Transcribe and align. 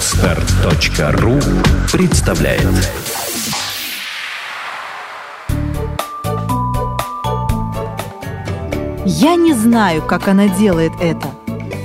Отстар.ру 0.00 1.38
представляет 1.92 2.62
Я 9.04 9.36
не 9.36 9.52
знаю, 9.52 10.00
как 10.00 10.26
она 10.28 10.48
делает 10.48 10.92
это. 11.02 11.28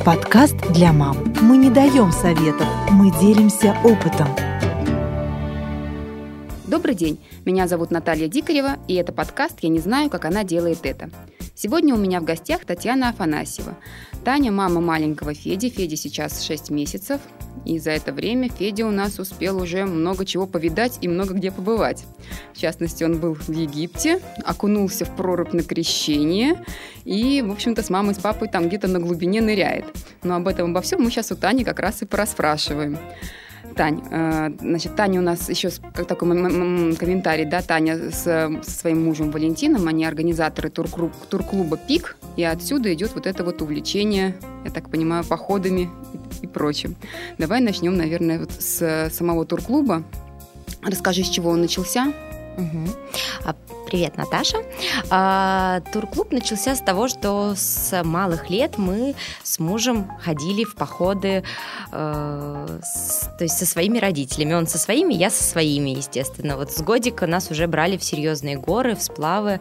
Подкаст 0.06 0.56
для 0.72 0.94
мам. 0.94 1.18
Мы 1.42 1.58
не 1.58 1.70
даем 1.70 2.14
советов, 2.14 2.68
мы 2.90 3.12
делимся 3.20 3.76
опытом. 3.84 4.30
Добрый 6.66 6.96
день, 6.96 7.20
меня 7.44 7.68
зовут 7.68 7.92
Наталья 7.92 8.30
Дикарева, 8.30 8.78
и 8.88 8.94
это 8.94 9.12
подкаст 9.12 9.58
«Я 9.60 9.68
не 9.68 9.80
знаю, 9.80 10.10
как 10.10 10.24
она 10.24 10.46
делает 10.46 10.86
это». 10.86 11.10
Сегодня 11.58 11.96
у 11.96 11.98
меня 11.98 12.20
в 12.20 12.26
гостях 12.26 12.66
Татьяна 12.66 13.10
Афанасьева. 13.10 13.78
Таня– 14.26 14.52
мама 14.54 14.82
маленького 14.82 15.34
Феди. 15.34 15.70
Феди 15.70 15.96
сейчас 15.96 16.44
6 16.44 16.70
месяцев. 16.70 17.22
И 17.64 17.80
за 17.80 17.92
это 17.92 18.12
время 18.12 18.50
Федя 18.50 18.86
у 18.86 18.92
нас 18.92 19.20
успел 19.20 19.62
уже 19.62 19.86
много 19.86 20.26
чего 20.26 20.48
повидать 20.48 20.98
и 21.00 21.08
много 21.08 21.34
где 21.34 21.52
побывать. 21.52 22.04
В 22.54 22.60
частности, 22.60 23.06
он 23.06 23.22
был 23.22 23.36
в 23.36 23.50
Египте, 23.50 24.22
окунулся 24.44 25.06
в 25.06 25.16
прорубь 25.16 25.54
на 25.54 25.64
крещение 25.64 26.62
и, 27.06 27.42
в 27.42 27.50
общем-то, 27.52 27.82
с 27.82 27.90
мамой, 27.90 28.16
с 28.16 28.20
папой 28.20 28.50
там 28.50 28.68
где-то 28.68 28.90
на 28.90 29.00
глубине 29.00 29.40
ныряет. 29.40 29.86
Но 30.24 30.36
об 30.36 30.50
этом, 30.50 30.72
обо 30.72 30.82
всем 30.82 31.04
мы 31.04 31.10
сейчас 31.10 31.32
у 31.32 31.38
Тани 31.38 31.64
как 31.64 31.80
раз 31.80 32.02
и 32.02 32.06
пораспрашиваем. 32.06 32.98
Тань, 33.76 34.02
э, 34.10 34.52
значит, 34.60 34.96
Таня 34.96 35.20
у 35.20 35.24
нас 35.24 35.50
еще 35.50 35.70
как 35.94 36.08
такой 36.08 36.30
комментарий, 36.96 37.46
да, 37.46 37.62
Таня 37.62 38.12
с, 38.12 38.24
со 38.24 38.72
своим 38.72 39.04
мужем 39.04 39.32
Валентином, 39.32 39.88
они 39.88 40.06
организаторы 40.06 40.70
турклуба 40.70 41.78
«Пик», 41.78 42.18
и 42.38 42.44
отсюда 42.44 42.94
идет 42.94 43.14
вот 43.16 43.28
это 43.28 43.44
вот 43.44 43.62
увлечение, 43.62 44.36
я 44.64 44.72
так 44.72 44.90
понимаю, 44.90 45.24
походами 45.24 45.90
и, 46.42 46.46
и 46.46 46.48
прочим. 46.48 46.96
Давай 47.38 47.62
начнем, 47.62 47.96
наверное, 47.96 48.40
вот 48.40 48.52
с 48.52 49.10
самого 49.12 49.46
турклуба. 49.46 50.04
Расскажи, 50.84 51.24
с 51.24 51.30
чего 51.30 51.50
он 51.50 51.62
начался. 51.62 52.14
Угу. 52.58 53.56
Привет, 53.86 54.18
Наташа. 54.18 54.58
А, 55.12 55.82
турклуб 55.94 56.32
начался 56.32 56.76
с 56.76 56.82
того, 56.82 57.08
что 57.08 57.54
с 57.56 58.04
малых 58.04 58.50
лет 58.50 58.78
мы 58.78 59.16
с 59.44 59.60
мужем 59.60 60.12
ходили 60.20 60.64
в 60.64 60.76
походы, 60.76 61.44
э, 61.92 62.68
то 62.68 63.38
есть 63.40 63.58
со 63.58 63.66
своими 63.66 64.00
родителями. 64.00 64.54
Он 64.54 64.66
со 64.66 64.80
своими, 64.80 65.14
я 65.14 65.30
со 65.30 65.44
своими, 65.44 65.92
естественно. 65.92 66.58
Вот 66.58 66.72
с 66.72 66.82
годика 66.82 67.28
нас 67.28 67.52
уже 67.52 67.68
брали 67.68 67.98
в 67.98 68.04
серьезные 68.04 68.58
горы, 68.58 68.96
в 68.96 69.04
сплавы. 69.04 69.60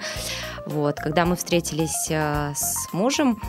Вот, 0.64 0.97
когда 0.97 1.27
мы 1.27 1.36
встретились 1.36 2.06
э, 2.08 2.55
с 2.56 2.92
мужем, 2.92 3.41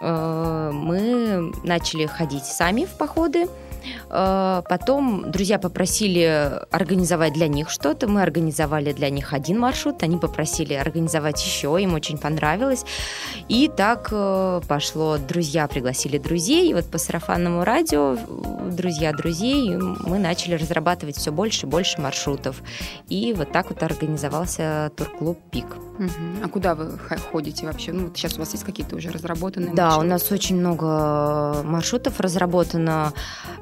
э, 0.00 0.70
мы 0.72 1.52
начали 1.62 2.06
ходить 2.06 2.46
сами 2.46 2.86
в 2.86 2.96
походы. 2.96 3.48
Э, 4.10 4.62
потом 4.68 5.30
друзья 5.30 5.58
попросили 5.58 6.52
организовать 6.70 7.32
для 7.32 7.48
них 7.48 7.70
что-то. 7.70 8.08
Мы 8.08 8.22
организовали 8.22 8.92
для 8.92 9.10
них 9.10 9.32
один 9.32 9.58
маршрут. 9.58 10.02
Они 10.02 10.18
попросили 10.18 10.74
организовать 10.74 11.44
еще. 11.44 11.76
Им 11.80 11.94
очень 11.94 12.18
понравилось. 12.18 12.84
И 13.48 13.68
так 13.68 14.08
э, 14.10 14.60
пошло. 14.68 15.18
Друзья 15.18 15.66
пригласили 15.68 16.18
друзей. 16.18 16.70
И 16.70 16.74
вот 16.74 16.90
по 16.90 16.98
сарафанному 16.98 17.64
радио 17.64 18.16
друзья 18.70 19.12
друзей 19.12 19.76
мы 19.76 20.18
начали 20.18 20.54
разрабатывать 20.54 21.16
все 21.16 21.32
больше 21.32 21.66
и 21.66 21.68
больше 21.68 22.00
маршрутов. 22.00 22.62
И 23.08 23.32
вот 23.34 23.52
так 23.52 23.70
вот 23.70 23.82
организовался 23.82 24.90
турклуб 24.96 25.38
«Пик». 25.50 25.66
Угу. 25.98 26.44
А 26.44 26.48
куда 26.48 26.74
вы 26.74 26.98
ходите 27.32 27.66
вообще? 27.66 27.92
Ну, 27.92 28.04
вот 28.04 28.16
сейчас 28.16 28.36
у 28.36 28.40
вас 28.40 28.52
есть 28.52 28.64
какие-то 28.64 28.96
уже 28.96 29.10
разработанные 29.10 29.74
Да, 29.74 29.84
маршруты? 29.86 30.06
у 30.06 30.10
нас 30.10 30.32
очень 30.32 30.56
много 30.56 31.62
маршрутов 31.64 32.20
разработано. 32.20 33.12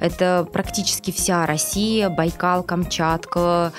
Это 0.00 0.13
практически 0.52 1.10
вся 1.10 1.46
Россия, 1.46 2.08
Байкал, 2.08 2.62
Камчатка, 2.62 3.72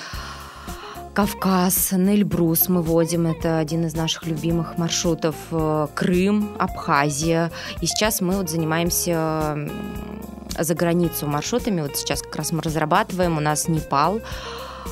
Кавказ, 1.16 1.92
Нельбрус 1.92 2.68
мы 2.68 2.82
водим, 2.82 3.26
это 3.26 3.56
один 3.56 3.86
из 3.86 3.94
наших 3.94 4.26
любимых 4.26 4.76
маршрутов, 4.76 5.34
э, 5.50 5.86
Крым, 5.94 6.50
Абхазия. 6.58 7.50
И 7.80 7.86
сейчас 7.86 8.20
мы 8.20 8.36
вот 8.36 8.50
занимаемся 8.50 9.56
за 10.58 10.74
границу 10.74 11.26
маршрутами. 11.26 11.80
Вот 11.80 11.96
сейчас 11.96 12.20
как 12.20 12.36
раз 12.36 12.52
мы 12.52 12.60
разрабатываем, 12.60 13.38
у 13.38 13.40
нас 13.40 13.66
Непал, 13.66 14.20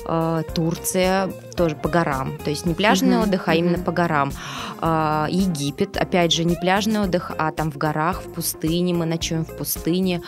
э, 0.09 0.43
Турция, 0.55 1.31
тоже 1.57 1.77
по 1.77 1.91
горам. 1.91 2.39
То 2.43 2.49
есть 2.49 2.65
не 2.65 2.73
пляжный 2.73 3.17
uh-huh, 3.19 3.25
отдых, 3.25 3.49
а 3.49 3.55
именно 3.55 3.79
по 3.79 3.93
горам. 3.93 4.33
Э, 4.81 5.27
Египет, 5.29 5.99
опять 5.99 6.33
же, 6.33 6.45
не 6.45 6.57
пляжный 6.57 7.01
отдых, 7.01 7.33
а 7.37 7.51
там 7.53 7.71
в 7.71 7.77
горах, 7.77 8.23
в 8.23 8.33
пустыне. 8.33 8.95
Мы 8.95 9.05
ночуем 9.05 9.45
в 9.45 9.55
пустыне. 9.57 10.23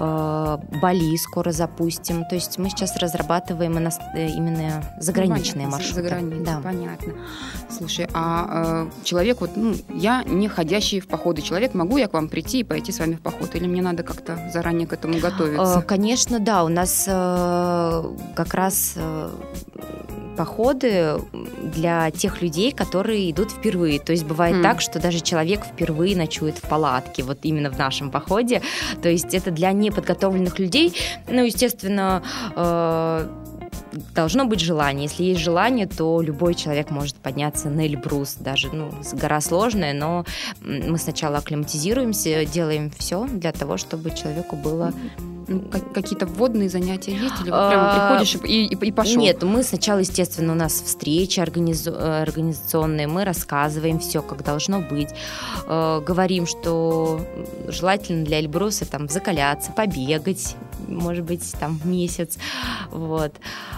Э, 0.00 0.56
Бали 0.80 1.14
скоро 1.16 1.52
запустим. 1.52 2.24
То 2.24 2.34
есть 2.34 2.58
мы 2.58 2.70
сейчас 2.70 2.96
разрабатываем 2.96 3.76
э, 3.76 4.28
именно 4.28 4.82
заграничные 4.98 5.66
ну, 5.66 5.72
маршруты. 5.72 6.02
За 6.02 6.08
границей, 6.08 6.44
да. 6.44 6.60
понятно. 6.62 7.12
Слушай, 7.68 8.08
а 8.14 8.86
э, 8.86 9.04
человек, 9.04 9.42
вот, 9.42 9.50
ну, 9.56 9.74
я 9.90 10.24
не 10.24 10.48
ходящий 10.48 11.00
в 11.00 11.06
походы 11.06 11.42
человек, 11.42 11.74
могу 11.74 11.98
я 11.98 12.08
к 12.08 12.14
вам 12.14 12.28
прийти 12.28 12.60
и 12.60 12.64
пойти 12.64 12.92
с 12.92 12.98
вами 12.98 13.16
в 13.16 13.20
поход? 13.20 13.54
Или 13.54 13.66
мне 13.66 13.82
надо 13.82 14.02
как-то 14.02 14.50
заранее 14.52 14.86
к 14.86 14.94
этому 14.94 15.20
готовиться? 15.20 15.84
Конечно, 15.86 16.40
да. 16.40 16.64
У 16.64 16.68
нас 16.68 17.04
как 17.04 18.54
раз 18.54 18.96
походы 20.40 21.20
для 21.76 22.10
тех 22.10 22.40
людей, 22.40 22.72
которые 22.72 23.30
идут 23.30 23.50
впервые. 23.50 24.00
То 24.00 24.12
есть 24.12 24.24
бывает 24.24 24.56
mm. 24.56 24.62
так, 24.62 24.80
что 24.80 24.98
даже 24.98 25.20
человек 25.20 25.60
впервые 25.66 26.16
ночует 26.16 26.56
в 26.56 26.62
палатке, 26.62 27.22
вот 27.22 27.40
именно 27.42 27.70
в 27.70 27.78
нашем 27.78 28.10
походе. 28.10 28.62
То 29.02 29.10
есть 29.10 29.34
это 29.34 29.50
для 29.50 29.72
неподготовленных 29.72 30.58
людей. 30.58 30.96
Ну, 31.28 31.44
естественно, 31.44 32.22
э, 32.56 33.28
должно 34.14 34.44
быть 34.44 34.60
желание. 34.60 35.04
Если 35.04 35.24
есть 35.24 35.40
желание, 35.40 35.86
то 35.86 36.20
любой 36.20 36.54
человек 36.54 36.90
может 36.90 37.16
подняться 37.16 37.68
на 37.68 37.86
Эльбрус. 37.86 38.34
Даже 38.34 38.70
ну, 38.72 38.90
гора 39.12 39.40
сложная, 39.40 39.94
но 39.94 40.24
мы 40.60 40.98
сначала 40.98 41.38
акклиматизируемся, 41.38 42.44
делаем 42.44 42.90
все 42.98 43.26
для 43.26 43.52
того, 43.52 43.76
чтобы 43.76 44.10
человеку 44.10 44.56
было 44.56 44.92
ну, 45.50 45.62
какие-то 45.92 46.26
вводные 46.26 46.68
занятия 46.68 47.12
есть? 47.12 47.40
Или 47.42 47.50
вот 47.50 47.68
прямо 47.70 47.90
а, 47.90 48.08
приходишь 48.08 48.36
и, 48.44 48.66
и, 48.66 48.74
и 48.74 48.92
пошел? 48.92 49.20
Нет, 49.20 49.42
мы 49.42 49.64
сначала, 49.64 49.98
естественно, 49.98 50.52
у 50.52 50.56
нас 50.56 50.72
встречи 50.72 51.40
организу- 51.40 51.96
организационные, 51.98 53.08
мы 53.08 53.24
рассказываем 53.24 53.98
все, 53.98 54.22
как 54.22 54.44
должно 54.44 54.80
быть. 54.80 55.10
Э, 55.66 56.00
говорим, 56.06 56.46
что 56.46 57.20
желательно 57.66 58.24
для 58.24 58.38
Эльбруса 58.38 58.88
там 58.88 59.08
закаляться, 59.08 59.72
побегать, 59.72 60.54
может 60.88 61.24
быть, 61.24 61.52
там 61.58 61.80
месяц. 61.84 62.38
Вот. 62.90 63.34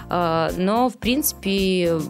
Э, 0.09 0.51
но, 0.57 0.89
в 0.89 0.99
принципе, 0.99 2.01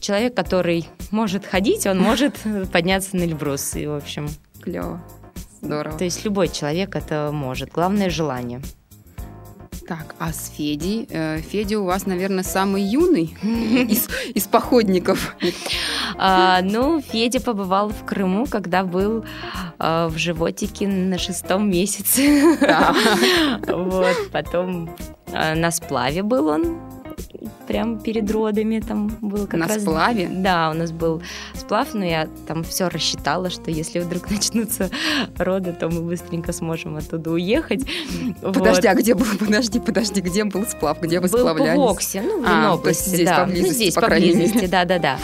человек, 0.00 0.34
который 0.34 0.88
может 1.10 1.46
ходить, 1.46 1.86
он 1.86 1.98
может 1.98 2.36
подняться 2.72 3.16
на 3.16 3.22
Эльбрус. 3.22 3.76
И, 3.76 3.86
в 3.86 3.94
общем... 3.94 4.28
Клево. 4.60 5.02
Здорово. 5.62 5.96
То 5.96 6.04
есть 6.04 6.24
любой 6.24 6.48
человек 6.48 6.96
это 6.96 7.30
может. 7.32 7.70
Главное 7.72 8.10
желание. 8.10 8.60
Так, 9.88 10.16
а 10.18 10.32
с 10.32 10.50
Федей? 10.50 11.06
Э, 11.10 11.40
Федя 11.40 11.78
у 11.78 11.84
вас, 11.84 12.06
наверное, 12.06 12.42
самый 12.42 12.82
юный 12.82 13.36
из, 13.42 14.08
из 14.34 14.46
походников. 14.48 15.36
А, 16.16 16.60
ну, 16.62 17.00
Федя 17.00 17.40
побывал 17.40 17.90
в 17.90 18.04
Крыму, 18.04 18.46
когда 18.46 18.82
был 18.82 19.24
а, 19.78 20.08
в 20.08 20.18
животике 20.18 20.88
на 20.88 21.18
шестом 21.18 21.70
месяце. 21.70 22.58
Да. 22.60 22.94
Вот, 23.66 24.30
потом 24.32 24.90
а, 25.32 25.54
на 25.54 25.70
сплаве 25.70 26.22
был 26.22 26.48
он 26.48 26.78
прямо 27.66 27.98
перед 27.98 28.30
родами 28.30 28.80
там 28.80 29.08
был 29.20 29.46
как 29.46 29.60
На 29.60 29.66
раз... 29.66 29.82
сплаве? 29.82 30.28
Да, 30.30 30.70
у 30.70 30.74
нас 30.74 30.92
был 30.92 31.22
сплав, 31.54 31.94
но 31.94 32.04
я 32.04 32.28
там 32.46 32.64
все 32.64 32.88
рассчитала, 32.88 33.50
что 33.50 33.70
если 33.70 34.00
вдруг 34.00 34.30
начнутся 34.30 34.90
роды, 35.36 35.72
то 35.72 35.88
мы 35.88 36.02
быстренько 36.02 36.52
сможем 36.52 36.96
оттуда 36.96 37.30
уехать. 37.30 37.84
Подожди, 38.40 38.88
вот. 38.88 38.94
а 38.94 38.94
где 38.94 39.14
был, 39.14 39.26
подожди, 39.38 39.80
подожди, 39.80 40.20
где 40.20 40.44
был 40.44 40.64
сплав, 40.66 41.00
где 41.00 41.20
вы 41.20 41.28
был 41.28 41.38
сплавлялись? 41.38 41.78
в 41.78 41.82
Оксе, 41.82 42.22
ну, 42.22 42.42
в 42.42 42.46
а, 42.46 42.74
области, 42.74 43.08
здесь 43.08 43.28
да. 43.28 43.40
поблизости, 43.40 43.68
ну, 43.68 43.74
здесь 43.74 43.94
по 43.94 44.00
поблизости, 44.02 44.66
да-да-да. 44.66 45.18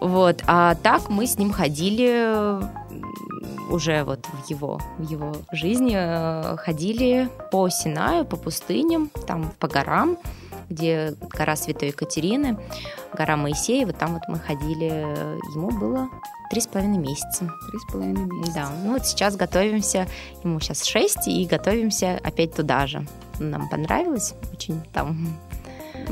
Вот, 0.00 0.42
а 0.46 0.74
так 0.76 1.08
мы 1.08 1.26
с 1.26 1.38
ним 1.38 1.52
ходили 1.52 2.60
уже 3.70 4.04
вот 4.04 4.26
в 4.26 4.50
его, 4.50 4.80
в 4.98 5.10
его 5.10 5.32
жизни 5.52 5.94
э, 5.94 6.56
ходили 6.56 7.28
по 7.50 7.68
Синаю, 7.68 8.24
по 8.24 8.36
пустыням, 8.36 9.10
там 9.26 9.52
по 9.58 9.68
горам 9.68 10.18
где 10.72 11.14
гора 11.30 11.56
Святой 11.56 11.88
Екатерины, 11.88 12.58
гора 13.12 13.36
Моисея, 13.36 13.86
вот 13.86 13.98
там 13.98 14.14
вот 14.14 14.22
мы 14.28 14.38
ходили, 14.38 14.84
ему 15.54 15.70
было 15.70 16.08
три 16.50 16.60
с 16.60 16.66
половиной 16.66 16.98
месяца. 16.98 17.50
Три 17.70 17.78
с 17.78 17.92
половиной 17.92 18.26
месяца. 18.26 18.54
Да, 18.54 18.70
ну 18.84 18.92
вот 18.92 19.06
сейчас 19.06 19.36
готовимся, 19.36 20.06
ему 20.44 20.60
сейчас 20.60 20.84
шесть, 20.84 21.26
и 21.28 21.46
готовимся 21.46 22.20
опять 22.22 22.54
туда 22.54 22.86
же. 22.86 23.06
Нам 23.38 23.68
понравилось 23.68 24.34
очень 24.52 24.80
там 24.92 25.38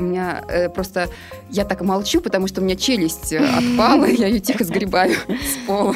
У 0.01 0.03
меня 0.03 0.43
э, 0.47 0.69
просто... 0.69 1.09
Я 1.49 1.65
так 1.65 1.81
молчу, 1.81 2.21
потому 2.21 2.47
что 2.47 2.61
у 2.61 2.63
меня 2.63 2.75
челюсть 2.75 3.33
э, 3.33 3.37
отпала, 3.37 4.05
я 4.05 4.27
ее 4.27 4.39
тихо 4.39 4.63
сгребаю 4.63 5.13
с 5.13 5.67
пола. 5.67 5.95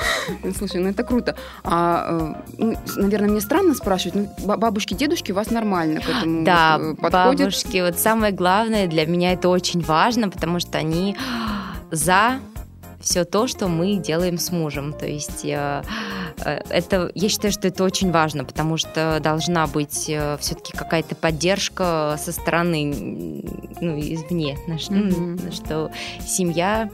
Слушай, 0.56 0.80
ну 0.80 0.88
это 0.88 1.04
круто. 1.04 1.36
А, 1.64 2.34
э, 2.38 2.54
ну, 2.58 2.76
наверное, 2.96 3.28
мне 3.28 3.40
странно 3.40 3.74
спрашивать, 3.74 4.14
ну, 4.14 4.56
бабушки, 4.56 4.94
дедушки 4.94 5.32
у 5.32 5.34
вас 5.34 5.50
нормально 5.50 6.00
к 6.00 6.08
этому 6.08 6.44
да, 6.44 6.78
вот, 6.78 6.98
подходят? 6.98 7.40
бабушки, 7.40 7.82
вот 7.82 7.98
самое 7.98 8.32
главное 8.32 8.86
для 8.86 9.06
меня 9.06 9.32
это 9.32 9.48
очень 9.48 9.82
важно, 9.82 10.30
потому 10.30 10.60
что 10.60 10.78
они 10.78 11.16
за 11.90 12.40
все 13.02 13.24
то, 13.24 13.46
что 13.46 13.68
мы 13.68 13.96
делаем 13.96 14.38
с 14.38 14.50
мужем. 14.50 14.92
То 14.92 15.06
есть 15.06 15.44
э, 15.44 15.82
э, 16.38 16.62
это, 16.70 17.10
я 17.14 17.28
считаю, 17.28 17.52
что 17.52 17.68
это 17.68 17.84
очень 17.84 18.10
важно, 18.10 18.44
потому 18.44 18.76
что 18.76 19.18
должна 19.20 19.66
быть 19.66 20.06
э, 20.08 20.38
все-таки 20.40 20.72
какая-то 20.72 21.14
поддержка 21.14 22.16
со 22.18 22.32
стороны, 22.32 23.42
ну, 23.80 23.98
извне, 23.98 24.56
mm-hmm. 24.66 25.52
что 25.52 25.90
семья 26.26 26.88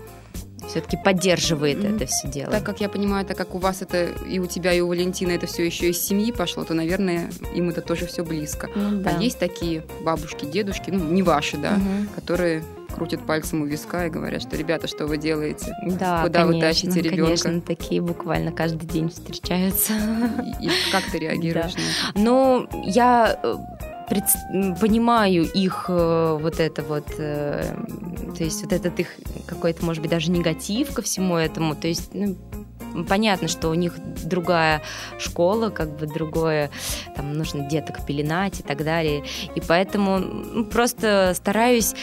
все-таки 0.67 0.99
поддерживает 1.03 1.79
mm-hmm. 1.79 1.97
это 1.97 2.07
все 2.07 2.29
дело. 2.29 2.51
Так 2.51 2.65
как 2.65 2.81
я 2.81 2.89
понимаю, 2.89 3.25
так 3.25 3.37
как 3.37 3.55
у 3.55 3.59
вас 3.59 3.83
это 3.83 4.07
и 4.07 4.39
у 4.39 4.47
тебя, 4.47 4.73
и 4.73 4.81
у 4.81 4.89
Валентины 4.89 5.33
это 5.33 5.47
все 5.47 5.65
еще 5.65 5.91
из 5.91 6.01
семьи 6.01 6.33
пошло, 6.33 6.65
то, 6.65 6.75
наверное, 6.75 7.31
им 7.55 7.71
это 7.71 7.81
тоже 7.81 8.07
все 8.07 8.25
близко. 8.25 8.67
Mm-hmm. 8.67 9.09
А 9.09 9.23
есть 9.23 9.39
такие 9.39 9.85
бабушки, 10.03 10.45
дедушки, 10.45 10.91
ну, 10.91 11.05
не 11.05 11.23
ваши, 11.23 11.57
да, 11.57 11.77
mm-hmm. 11.77 12.09
которые 12.15 12.65
крутят 12.95 13.25
пальцем 13.27 13.63
у 13.63 13.67
виска 13.67 14.07
и 14.07 14.11
говорят, 14.11 14.43
что 14.43 14.57
ребята, 14.57 14.87
что 14.87 15.07
вы 15.07 15.19
делаете? 15.19 15.73
Да, 15.83 16.23
Куда 16.23 16.41
конечно, 16.41 16.47
вы 16.47 16.61
тащите 16.61 17.01
ребенка? 17.03 17.43
Конечно, 17.43 17.61
такие 17.61 18.01
буквально 18.01 18.53
каждый 18.53 18.87
день 18.87 19.09
встречаются. 19.09 19.93
И, 20.61 20.67
и 20.67 20.71
как 20.93 21.05
ты 21.11 21.19
реагируешь 21.19 21.75
да. 21.75 21.81
на 21.81 22.11
это? 22.11 22.19
Ну, 22.19 22.69
я 22.85 23.39
э, 23.43 23.57
пред... 24.09 24.25
понимаю 24.81 25.45
их 25.45 25.87
э, 25.89 26.39
вот 26.41 26.61
это 26.61 26.83
вот, 26.83 27.07
э, 27.19 27.75
то 28.37 28.45
есть 28.45 28.63
вот 28.63 28.73
этот 28.73 28.99
их 29.01 29.09
какой-то, 29.47 29.85
может 29.85 30.03
быть, 30.03 30.11
даже 30.11 30.31
негатив 30.31 30.93
ко 30.93 31.03
всему 31.03 31.37
этому, 31.37 31.75
то 31.75 31.89
есть 31.89 32.11
ну, 32.15 32.37
понятно, 33.05 33.49
что 33.49 33.69
у 33.69 33.75
них 33.75 33.95
другая 34.25 34.83
школа, 35.19 35.71
как 35.71 35.97
бы 35.97 36.07
другое, 36.07 36.71
там 37.17 37.35
нужно 37.35 37.69
деток 37.69 38.05
пеленать 38.07 38.61
и 38.61 38.63
так 38.63 38.85
далее, 38.85 39.25
и 39.55 39.61
поэтому 39.61 40.19
ну, 40.19 40.65
просто 40.65 41.33
стараюсь 41.35 41.95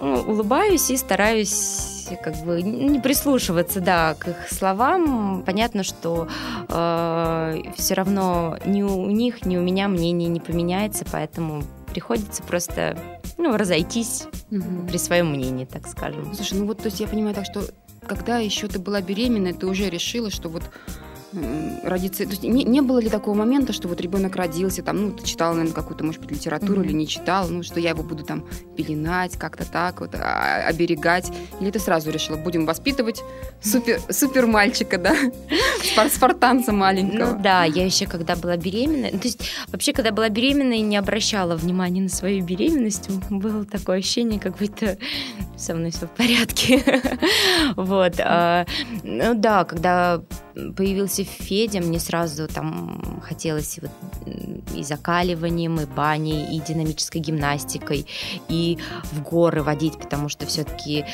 ну, 0.00 0.20
улыбаюсь 0.26 0.90
и 0.90 0.96
стараюсь 0.96 2.08
как 2.22 2.36
бы 2.44 2.62
не 2.62 3.00
прислушиваться, 3.00 3.80
да, 3.80 4.14
к 4.14 4.28
их 4.28 4.48
словам. 4.50 5.42
Понятно, 5.44 5.82
что 5.82 6.28
э, 6.68 7.62
все 7.76 7.94
равно 7.94 8.58
ни 8.66 8.82
у 8.82 9.10
них, 9.10 9.46
ни 9.46 9.56
у 9.56 9.62
меня 9.62 9.88
мнение 9.88 10.28
не 10.28 10.40
поменяется, 10.40 11.04
поэтому 11.10 11.62
приходится 11.86 12.42
просто 12.42 12.98
ну, 13.38 13.56
разойтись 13.56 14.24
угу. 14.50 14.86
при 14.88 14.98
своем 14.98 15.30
мнении, 15.30 15.64
так 15.64 15.86
скажем. 15.86 16.34
Слушай, 16.34 16.58
ну 16.58 16.66
вот, 16.66 16.78
то 16.78 16.86
есть 16.86 17.00
я 17.00 17.08
понимаю 17.08 17.34
так, 17.34 17.46
что 17.46 17.64
когда 18.06 18.38
еще 18.38 18.68
ты 18.68 18.78
была 18.78 19.00
беременна, 19.00 19.54
ты 19.54 19.66
уже 19.66 19.88
решила, 19.88 20.30
что 20.30 20.48
вот 20.48 20.62
родиться. 21.82 22.24
То 22.24 22.30
есть 22.30 22.42
не, 22.42 22.64
не 22.64 22.80
было 22.80 22.98
ли 22.98 23.08
такого 23.08 23.34
момента, 23.34 23.72
что 23.72 23.88
вот 23.88 24.00
ребенок 24.00 24.36
родился, 24.36 24.82
там, 24.82 25.00
ну, 25.00 25.10
ты 25.12 25.24
читал, 25.24 25.52
наверное, 25.54 25.74
какую-то, 25.74 26.04
может 26.04 26.20
быть, 26.20 26.30
литературу 26.30 26.82
mm-hmm. 26.82 26.86
или 26.86 26.92
не 26.92 27.08
читал, 27.08 27.48
ну, 27.48 27.62
что 27.62 27.80
я 27.80 27.90
его 27.90 28.02
буду 28.02 28.24
там 28.24 28.44
пеленать, 28.76 29.36
как-то 29.38 29.70
так, 29.70 30.00
вот, 30.00 30.14
а, 30.14 30.66
оберегать. 30.66 31.30
Или 31.60 31.70
ты 31.70 31.78
сразу 31.78 32.10
решила, 32.10 32.36
будем 32.36 32.66
воспитывать 32.66 33.22
супер, 33.62 34.00
супер 34.10 34.46
мальчика, 34.46 34.98
да, 34.98 35.14
спартанца 36.10 36.72
маленького. 36.72 37.34
Ну 37.34 37.42
да, 37.42 37.64
я 37.64 37.84
еще 37.84 38.06
когда 38.06 38.36
была 38.36 38.56
беременна, 38.56 39.10
то 39.10 39.24
есть 39.24 39.50
вообще, 39.68 39.92
когда 39.92 40.10
была 40.10 40.28
беременна 40.28 40.74
и 40.74 40.80
не 40.80 40.96
обращала 40.96 41.56
внимания 41.56 42.00
на 42.00 42.08
свою 42.08 42.44
беременность, 42.44 43.08
было 43.30 43.64
такое 43.64 43.98
ощущение, 43.98 44.40
как 44.40 44.58
будто 44.58 44.98
со 45.56 45.74
мной 45.74 45.90
все 45.90 46.06
в 46.06 46.10
порядке. 46.10 46.82
Вот. 47.76 48.14
А, 48.18 48.66
ну 49.02 49.34
да, 49.34 49.64
когда 49.64 50.20
появился 50.76 51.24
Федя, 51.24 51.80
мне 51.80 51.98
сразу 51.98 52.46
там 52.46 53.22
хотелось 53.24 53.78
вот 53.80 53.90
и 54.74 54.82
закаливанием, 54.82 55.80
и 55.80 55.86
баней, 55.86 56.56
и 56.56 56.60
динамической 56.60 57.20
гимнастикой, 57.20 58.06
и 58.48 58.78
в 59.12 59.22
горы 59.22 59.62
водить, 59.62 59.98
потому 59.98 60.28
что 60.28 60.46
все-таки 60.46 61.04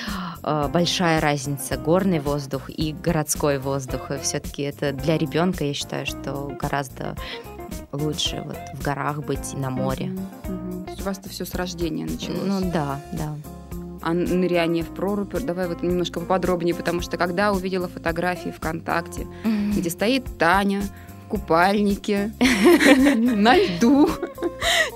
э, 0.43 0.69
большая 0.73 1.21
разница 1.21 1.77
горный 1.77 2.21
воздух 2.21 2.69
и 2.69 2.93
городской 2.93 3.59
воздух. 3.59 4.11
И 4.11 4.19
все-таки 4.19 4.63
это 4.63 4.93
для 4.93 5.19
ребенка, 5.19 5.65
я 5.65 5.75
считаю, 5.75 6.07
что 6.07 6.53
гораздо 6.61 7.17
лучше 7.93 8.43
вот 8.45 8.57
в 8.75 8.83
горах 8.83 9.25
быть 9.25 9.53
и 9.53 9.57
на 9.57 9.71
море. 9.71 10.07
Mm-hmm. 10.07 10.87
Mm-hmm. 10.87 11.01
У 11.01 11.05
вас 11.05 11.19
это 11.19 11.29
все 11.29 11.45
с 11.45 11.55
рождения 11.55 12.05
началось? 12.05 12.41
Ну 12.45 12.61
да, 12.73 13.01
да 13.13 13.37
а 14.03 14.13
ныряние 14.13 14.85
в 14.85 14.89
прорубь. 14.89 15.35
Давай 15.35 15.69
вот 15.69 15.83
немножко 15.83 16.21
поподробнее, 16.21 16.75
потому 16.75 17.01
что 17.01 17.17
когда 17.17 17.53
увидела 17.53 17.89
фотографии 17.89 18.51
ВКонтакте, 18.51 19.27
mm-hmm. 19.45 19.73
где 19.77 19.91
стоит 19.91 20.25
Таня 20.39 20.83
купальнике, 21.29 22.33
на 23.17 23.57
льду, 23.57 24.11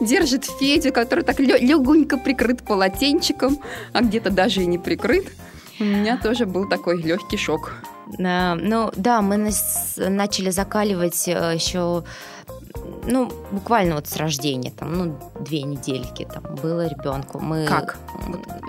держит 0.00 0.44
Федю, 0.44 0.92
который 0.92 1.24
так 1.24 1.38
легонько 1.38 2.18
прикрыт 2.18 2.62
полотенчиком, 2.62 3.58
а 3.92 4.02
где-то 4.02 4.30
даже 4.30 4.62
и 4.62 4.66
не 4.66 4.78
прикрыт, 4.78 5.26
у 5.80 5.84
меня 5.84 6.16
тоже 6.16 6.46
был 6.46 6.68
такой 6.68 7.00
легкий 7.02 7.36
шок. 7.36 7.72
Ну 8.18 8.92
да, 8.96 9.22
мы 9.22 9.50
начали 9.96 10.50
закаливать 10.50 11.26
э, 11.26 11.52
еще 11.54 12.04
ну, 13.06 13.30
буквально 13.50 13.96
вот 13.96 14.06
с 14.06 14.16
рождения, 14.16 14.70
там, 14.70 14.92
ну, 14.92 15.18
две 15.40 15.62
недельки 15.62 16.26
там 16.32 16.54
было 16.56 16.86
ребенку. 16.86 17.38
Мы, 17.38 17.66
как? 17.66 17.96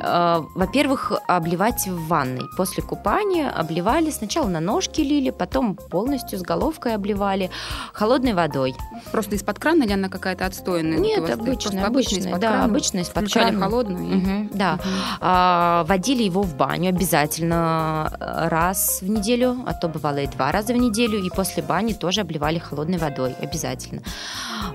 Э, 0.03 0.41
во-первых, 0.55 1.13
обливать 1.27 1.87
в 1.87 2.07
ванной. 2.07 2.45
После 2.57 2.83
купания 2.83 3.49
обливали, 3.49 4.11
сначала 4.11 4.47
на 4.47 4.59
ножки 4.59 5.01
лили, 5.01 5.29
потом 5.29 5.75
полностью 5.75 6.39
с 6.39 6.41
головкой 6.41 6.95
обливали 6.95 7.49
холодной 7.93 8.33
водой. 8.33 8.75
Просто 9.11 9.35
из-под 9.35 9.59
крана 9.59 9.83
или 9.83 9.93
она 9.93 10.09
какая-то 10.09 10.45
отстойная? 10.45 10.97
Нет, 10.97 11.21
вот 11.21 11.29
обычная, 11.31 11.85
обычная, 11.85 12.19
из-под 12.19 12.39
да, 12.39 12.49
крана. 12.49 12.65
обычная 12.65 13.01
из-под 13.03 13.23
Включали 13.23 13.49
крана. 13.49 13.65
холодную? 13.65 14.17
Угу, 14.17 14.49
да. 14.53 14.73
Угу. 14.73 14.89
А, 15.21 15.83
водили 15.87 16.23
его 16.23 16.41
в 16.41 16.55
баню 16.55 16.89
обязательно 16.89 18.11
раз 18.19 18.99
в 19.01 19.09
неделю, 19.09 19.63
а 19.65 19.73
то 19.73 19.87
бывало 19.87 20.17
и 20.17 20.27
два 20.27 20.51
раза 20.51 20.73
в 20.73 20.77
неделю, 20.77 21.19
и 21.19 21.29
после 21.29 21.63
бани 21.63 21.93
тоже 21.93 22.21
обливали 22.21 22.59
холодной 22.59 22.97
водой 22.97 23.35
обязательно. 23.41 24.01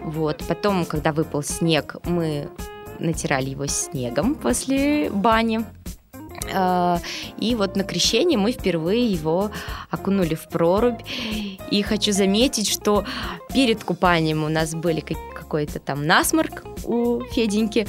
Вот. 0.02 0.42
Потом, 0.48 0.84
когда 0.84 1.12
выпал 1.12 1.42
снег, 1.42 1.96
мы 2.04 2.48
натирали 2.98 3.50
его 3.50 3.66
снегом 3.66 4.34
после 4.34 5.10
бани. 5.10 5.64
А, 6.52 7.00
и 7.38 7.54
вот 7.54 7.76
на 7.76 7.84
крещении 7.84 8.36
мы 8.36 8.52
впервые 8.52 9.06
его 9.06 9.50
окунули 9.90 10.34
в 10.34 10.48
прорубь. 10.48 11.00
И 11.70 11.82
хочу 11.82 12.12
заметить, 12.12 12.68
что 12.68 13.04
перед 13.52 13.84
купанием 13.84 14.44
у 14.44 14.48
нас 14.48 14.74
были 14.74 15.00
какой-то 15.00 15.80
там 15.80 16.06
насморк 16.06 16.64
у 16.84 17.20
Феденьки. 17.32 17.86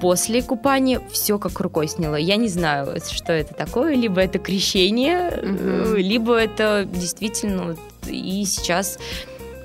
После 0.00 0.42
купания 0.42 1.00
все 1.10 1.38
как 1.38 1.60
рукой 1.60 1.88
сняло. 1.88 2.16
Я 2.16 2.36
не 2.36 2.48
знаю, 2.48 3.00
что 3.10 3.32
это 3.32 3.54
такое. 3.54 3.94
Либо 3.94 4.20
это 4.20 4.38
крещение, 4.38 5.28
угу. 5.28 5.96
либо 5.96 6.36
это 6.36 6.86
действительно... 6.90 7.76
И 8.06 8.44
сейчас 8.44 8.98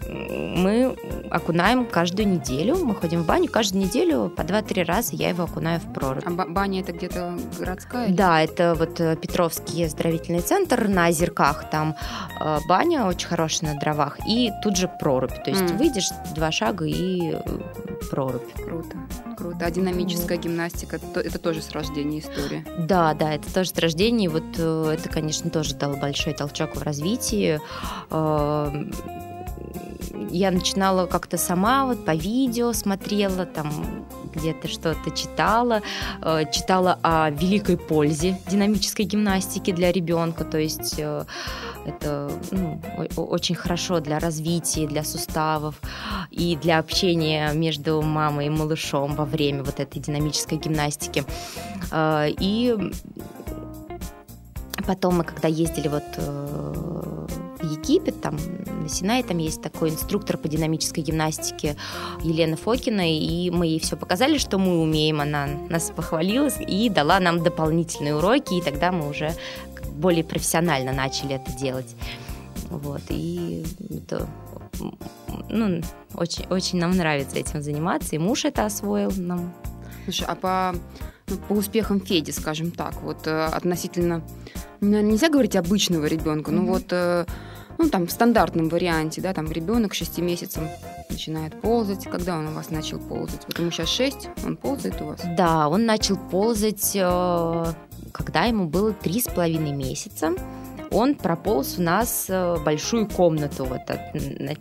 мы 0.10 0.96
окунаем 1.30 1.86
каждую 1.86 2.28
неделю. 2.28 2.78
Мы 2.84 2.96
ходим 2.96 3.24
в 3.24 3.25
баню 3.25 3.50
каждую 3.50 3.84
неделю 3.84 4.30
по 4.30 4.42
2-3 4.42 4.84
раза 4.84 5.16
я 5.16 5.30
его 5.30 5.44
окунаю 5.44 5.80
в 5.80 5.94
прорубь. 5.94 6.24
А 6.25 6.30
баня 6.30 6.82
это 6.82 6.92
где-то 6.92 7.38
городская? 7.58 8.10
Да, 8.10 8.42
это 8.42 8.75
вот 8.75 9.00
э, 9.00 9.16
Петровский 9.16 9.84
оздоровительный 9.84 10.42
центр 10.42 10.88
на 10.88 11.08
Озерках. 11.08 11.70
Там 11.70 11.96
э, 12.39 12.60
баня 12.68 13.06
очень 13.06 13.28
хорошая 13.28 13.74
на 13.74 13.80
дровах. 13.80 14.18
И 14.28 14.51
тут 14.63 14.78
же 14.78 14.89
прорубь. 15.00 15.44
То 15.44 15.51
есть 15.51 15.62
mm. 15.62 15.78
выйдешь 15.78 16.10
два 16.36 16.51
шага 16.51 16.86
и 16.86 17.34
э, 17.34 17.42
прорубь. 18.10 18.51
Круто. 18.54 18.98
Круто. 19.38 19.66
А 19.66 19.72
динамическая 19.72 20.38
вот. 20.38 20.46
гимнастика 20.46 21.00
это 21.16 21.39
тоже 21.39 21.62
с 21.62 21.72
рождения 21.72 22.20
история? 22.20 22.66
Да, 22.80 23.13
да, 23.13 23.34
это 23.34 23.54
тоже 23.54 23.70
с 23.70 23.78
рождения. 23.78 24.30
Вот 24.30 24.58
это, 24.58 25.10
конечно, 25.10 25.50
тоже 25.50 25.75
дало 25.75 25.96
большой 25.96 26.34
толчок 26.34 26.75
в 26.75 26.82
развитии 26.82 27.60
я 30.29 30.51
начинала 30.51 31.06
как-то 31.06 31.38
сама 31.38 31.86
вот 31.86 32.06
по 32.06 32.15
видео 32.15 32.74
смотрела, 32.74 33.46
там 33.46 34.06
где-то 34.34 34.68
что-то 34.68 35.12
читала, 35.12 35.82
э, 36.22 36.44
читала 36.51 37.00
о 37.01 37.29
великой 37.29 37.77
пользе 37.77 38.39
динамической 38.48 39.06
гимнастики 39.06 39.72
для 39.72 39.91
ребенка, 39.91 40.46
то 40.46 40.58
есть 40.58 40.96
э, 40.98 41.25
это 41.86 42.32
ну, 42.51 42.82
очень 43.15 43.56
хорошо 43.56 44.00
для 44.00 44.20
развития, 44.20 44.88
для 44.88 45.03
суставов 45.03 45.75
и 46.32 46.56
для 46.56 46.79
общения 46.79 47.51
между 47.53 48.01
мамой 48.01 48.48
и 48.48 48.50
малышом 48.50 49.15
во 49.15 49.25
время 49.25 49.63
вот 49.63 49.79
этой 49.79 50.00
динамической 50.00 50.58
гимнастики. 50.58 51.24
Э, 51.91 52.27
и 52.39 52.75
потом 54.86 55.18
мы, 55.18 55.24
когда 55.24 55.48
ездили 55.48 55.88
вот 55.88 56.03
Египет, 57.72 58.22
там 58.22 58.38
на 58.82 58.90
Синае 58.90 59.24
там 59.24 59.38
есть 59.38 59.62
такой 59.62 59.90
инструктор 59.90 60.38
по 60.38 60.48
динамической 60.48 61.04
гимнастике 61.04 61.76
Елена 62.22 62.58
Фокина, 62.58 63.10
и 63.10 63.50
мы 63.50 63.68
ей 63.68 63.80
все 63.80 63.96
показали, 63.96 64.38
что 64.38 64.58
мы 64.58 64.82
умеем, 64.82 65.22
она 65.22 65.48
нас 65.70 65.92
похвалилась 65.96 66.58
и 66.60 66.90
дала 66.90 67.20
нам 67.20 67.44
дополнительные 67.44 68.16
уроки, 68.16 68.56
и 68.56 68.62
тогда 68.62 68.92
мы 68.92 69.10
уже 69.10 69.34
более 69.92 70.24
профессионально 70.24 70.94
начали 70.94 71.36
это 71.36 71.52
делать. 71.58 71.96
Вот, 72.70 73.02
и 73.10 73.66
это 73.90 74.28
ну, 75.50 75.82
очень, 76.14 76.46
очень 76.50 76.80
нам 76.80 76.92
нравится 76.92 77.38
этим 77.38 77.62
заниматься, 77.62 78.16
и 78.16 78.20
муж 78.20 78.46
это 78.46 78.66
освоил 78.66 79.12
нам. 79.18 79.54
Слушай, 80.06 80.28
а 80.28 80.36
по, 80.36 80.76
ну, 81.28 81.38
по 81.38 81.54
успехам 81.54 82.00
Феди, 82.00 82.32
скажем 82.32 82.72
так, 82.72 83.02
вот 83.02 83.28
э, 83.28 83.46
относительно, 83.46 84.22
наверное, 84.82 85.12
нельзя 85.12 85.30
говорить 85.30 85.56
обычного 85.56 86.06
ребенка, 86.06 86.52
mm-hmm. 86.52 86.56
но 86.56 86.66
вот 86.66 86.86
э, 86.92 87.26
ну, 87.79 87.89
там, 87.89 88.07
в 88.07 88.12
стандартном 88.12 88.67
варианте, 88.67 89.21
да, 89.21 89.33
там 89.33 89.50
ребенок 89.51 89.93
6 89.93 90.19
месяцев 90.19 90.62
начинает 91.09 91.59
ползать. 91.62 92.05
Когда 92.05 92.38
он 92.38 92.48
у 92.48 92.51
вас 92.51 92.69
начал 92.69 93.00
ползать? 93.00 93.41
Вот 93.48 93.57
ему 93.57 93.71
сейчас 93.71 93.88
6, 93.89 94.29
он 94.45 94.57
ползает 94.57 95.01
у 95.01 95.05
вас? 95.05 95.21
Да, 95.38 95.69
он 95.69 95.86
начал 95.86 96.17
ползать, 96.17 96.91
э, 96.93 97.65
когда 98.12 98.43
ему 98.43 98.65
было 98.67 98.91
три 98.91 99.21
с 99.21 99.25
половиной 99.25 99.71
месяца 99.71 100.33
он 100.91 101.15
прополз 101.15 101.75
у 101.77 101.81
нас 101.81 102.25
э, 102.29 102.58
большую 102.63 103.08
комнату. 103.08 103.65
Вот, 103.65 103.81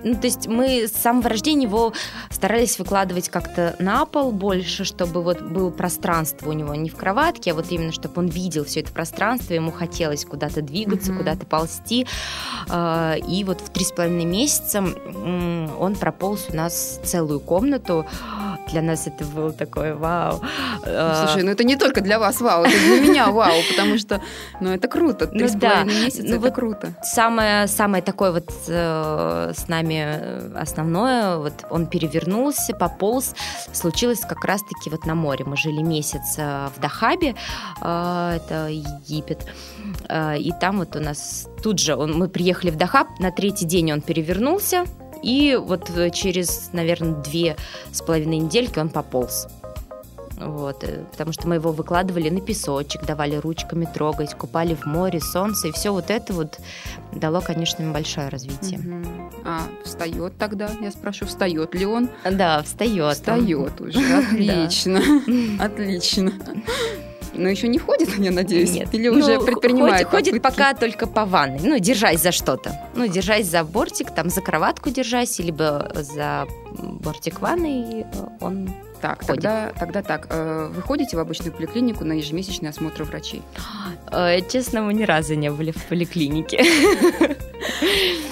ну, 0.03 0.15
то 0.15 0.27
есть 0.27 0.47
мы 0.47 0.87
с 0.87 0.93
самого 0.93 1.29
рождения 1.29 1.65
его 1.65 1.93
старались 2.31 2.79
выкладывать 2.79 3.29
как-то 3.29 3.77
на 3.79 4.05
пол 4.07 4.33
больше, 4.33 4.85
чтобы 4.85 5.23
вот 5.23 5.41
было 5.41 5.71
пространство 5.71 6.51
у 6.51 6.53
него 6.53 6.75
не 6.75 6.91
в 6.91 6.97
кроватке, 6.97 7.53
а 7.53 7.55
вот 7.55 7.67
именно, 7.71 7.93
чтобы 7.93 8.15
он 8.21 8.27
видел 8.27 8.65
все 8.65 8.81
это 8.81 8.93
пространство, 8.93 9.55
ему 9.55 9.71
хотелось 9.73 10.25
куда-то 10.25 10.63
двигаться, 10.63 11.13
mm-hmm. 11.13 11.19
куда-то 11.19 11.47
ползти. 11.47 12.07
Э, 12.69 13.17
и 13.19 13.45
вот 13.45 13.61
в 13.61 13.71
три 13.71 13.85
с 13.85 13.93
половиной 13.93 14.25
месяца 14.25 14.85
он 15.79 15.97
прополз 15.97 16.47
у 16.51 16.57
нас 16.57 17.01
целую 17.05 17.41
комнату. 17.41 18.07
Для 18.71 18.83
нас 18.83 19.07
это 19.07 19.25
было 19.25 19.53
такое 19.53 19.95
вау. 19.95 20.41
Э, 20.85 21.25
Слушай, 21.27 21.43
ну 21.43 21.51
это 21.51 21.65
не 21.65 21.77
только 21.77 22.01
для 22.01 22.19
вас 22.19 22.41
вау, 22.41 22.65
это 22.65 22.79
для 22.79 23.01
меня 23.01 23.31
вау, 23.31 23.57
потому 23.71 23.99
что, 23.99 24.21
ну 24.61 24.71
это 24.71 24.89
круто, 24.89 25.27
три 25.27 25.43
ну, 25.43 25.49
с 25.49 25.55
месяца 25.55 26.09
месяца, 26.09 26.23
ну, 26.23 26.29
это 26.29 26.41
вот 26.41 26.55
круто. 26.55 26.95
Самое, 27.03 27.67
самое 27.67 28.03
такое 28.03 28.33
вот 28.33 28.51
э, 28.69 29.53
с 29.57 29.69
нами 29.69 30.05
э, 30.07 30.53
основное, 30.57 31.37
вот 31.39 31.65
он 31.71 31.87
перевернулся, 31.87 32.75
пополз, 32.75 33.35
случилось 33.73 34.21
как 34.21 34.45
раз-таки 34.45 34.91
вот 34.91 35.07
на 35.07 35.15
море. 35.15 35.45
Мы 35.45 35.57
жили 35.57 35.83
месяц 35.83 36.37
э, 36.39 36.69
в 36.75 36.81
Дахабе, 36.81 37.35
э, 37.81 38.33
это 38.37 38.69
Египет, 38.69 39.47
э, 40.09 40.39
и 40.39 40.53
там 40.61 40.79
вот 40.79 40.97
у 40.97 41.01
нас 41.01 41.49
тут 41.63 41.79
же 41.79 41.97
он, 41.97 42.15
мы 42.15 42.29
приехали 42.29 42.71
в 42.71 42.77
Дахаб, 42.77 43.09
на 43.19 43.31
третий 43.31 43.67
день 43.67 43.93
он 43.93 44.01
перевернулся, 44.01 44.85
и 45.23 45.57
вот 45.61 45.91
э, 45.91 46.11
через, 46.11 46.71
наверное, 46.73 47.23
две 47.23 47.57
с 47.93 48.03
половиной 48.03 48.39
недельки 48.39 48.79
он 48.79 48.89
пополз. 48.89 49.49
Вот, 50.41 50.85
э, 50.85 51.05
потому 51.11 51.33
что 51.33 51.49
мы 51.49 51.57
его 51.57 51.73
выкладывали 51.73 52.29
на 52.31 52.41
песочек, 52.41 53.05
давали 53.05 53.37
ручками 53.37 53.89
трогать, 53.93 54.35
купали 54.35 54.75
в 54.75 54.87
море, 54.87 55.21
солнце, 55.21 55.69
и 55.69 55.73
все 55.73 55.93
вот 55.93 56.11
это 56.11 56.33
вот 56.33 56.61
дало, 57.13 57.41
конечно, 57.41 57.83
им 57.83 57.93
большое 57.93 58.29
развитие. 58.29 58.79
Угу. 58.79 59.09
А 59.45 59.63
встает 59.85 60.37
тогда? 60.39 60.71
Я 60.81 60.91
спрошу, 60.91 61.27
встает 61.27 61.75
ли 61.75 61.87
он? 61.87 62.09
Да, 62.31 62.63
встает. 62.63 63.15
Встает 63.15 63.81
уже. 63.81 63.99
Отлично. 64.19 65.01
Отлично. 65.59 66.33
Но 67.39 67.49
еще 67.49 67.69
не 67.69 67.79
ходит, 67.79 68.19
я 68.19 68.31
надеюсь? 68.31 68.73
Нет. 68.73 68.89
Или 68.93 69.09
ну, 69.09 69.19
уже 69.19 69.41
предпринимает 69.41 70.09
Ходит, 70.09 70.29
ходит 70.31 70.43
пока 70.43 70.75
только 70.75 71.07
по 71.07 71.25
ванной. 71.25 71.61
Ну, 71.63 71.79
держась 71.79 72.23
за 72.23 72.33
что-то. 72.33 72.79
Ну, 72.95 73.07
держась 73.07 73.47
за 73.47 73.65
бортик, 73.65 74.11
там, 74.11 74.29
за 74.29 74.41
кроватку 74.41 74.91
держась, 74.91 75.39
либо 75.39 75.91
за 75.95 76.47
бортик 76.71 77.41
ванны, 77.41 78.01
и 78.01 78.07
он 78.41 78.71
так, 79.01 79.19
ходит. 79.19 79.27
Тогда, 79.29 79.73
тогда 79.79 80.03
так. 80.03 80.27
Э, 80.31 80.71
вы 80.75 80.83
ходите 80.83 81.17
в 81.17 81.21
обычную 81.21 81.53
поликлинику 81.53 82.05
на 82.05 82.15
ежемесячный 82.15 82.71
осмотр 82.71 83.05
врачей? 83.05 83.43
Э, 84.11 84.41
честно, 84.49 84.83
мы 84.83 84.95
ни 84.95 85.05
разу 85.05 85.35
не 85.35 85.51
были 85.51 85.71
в 85.71 85.85
поликлинике. 85.85 86.65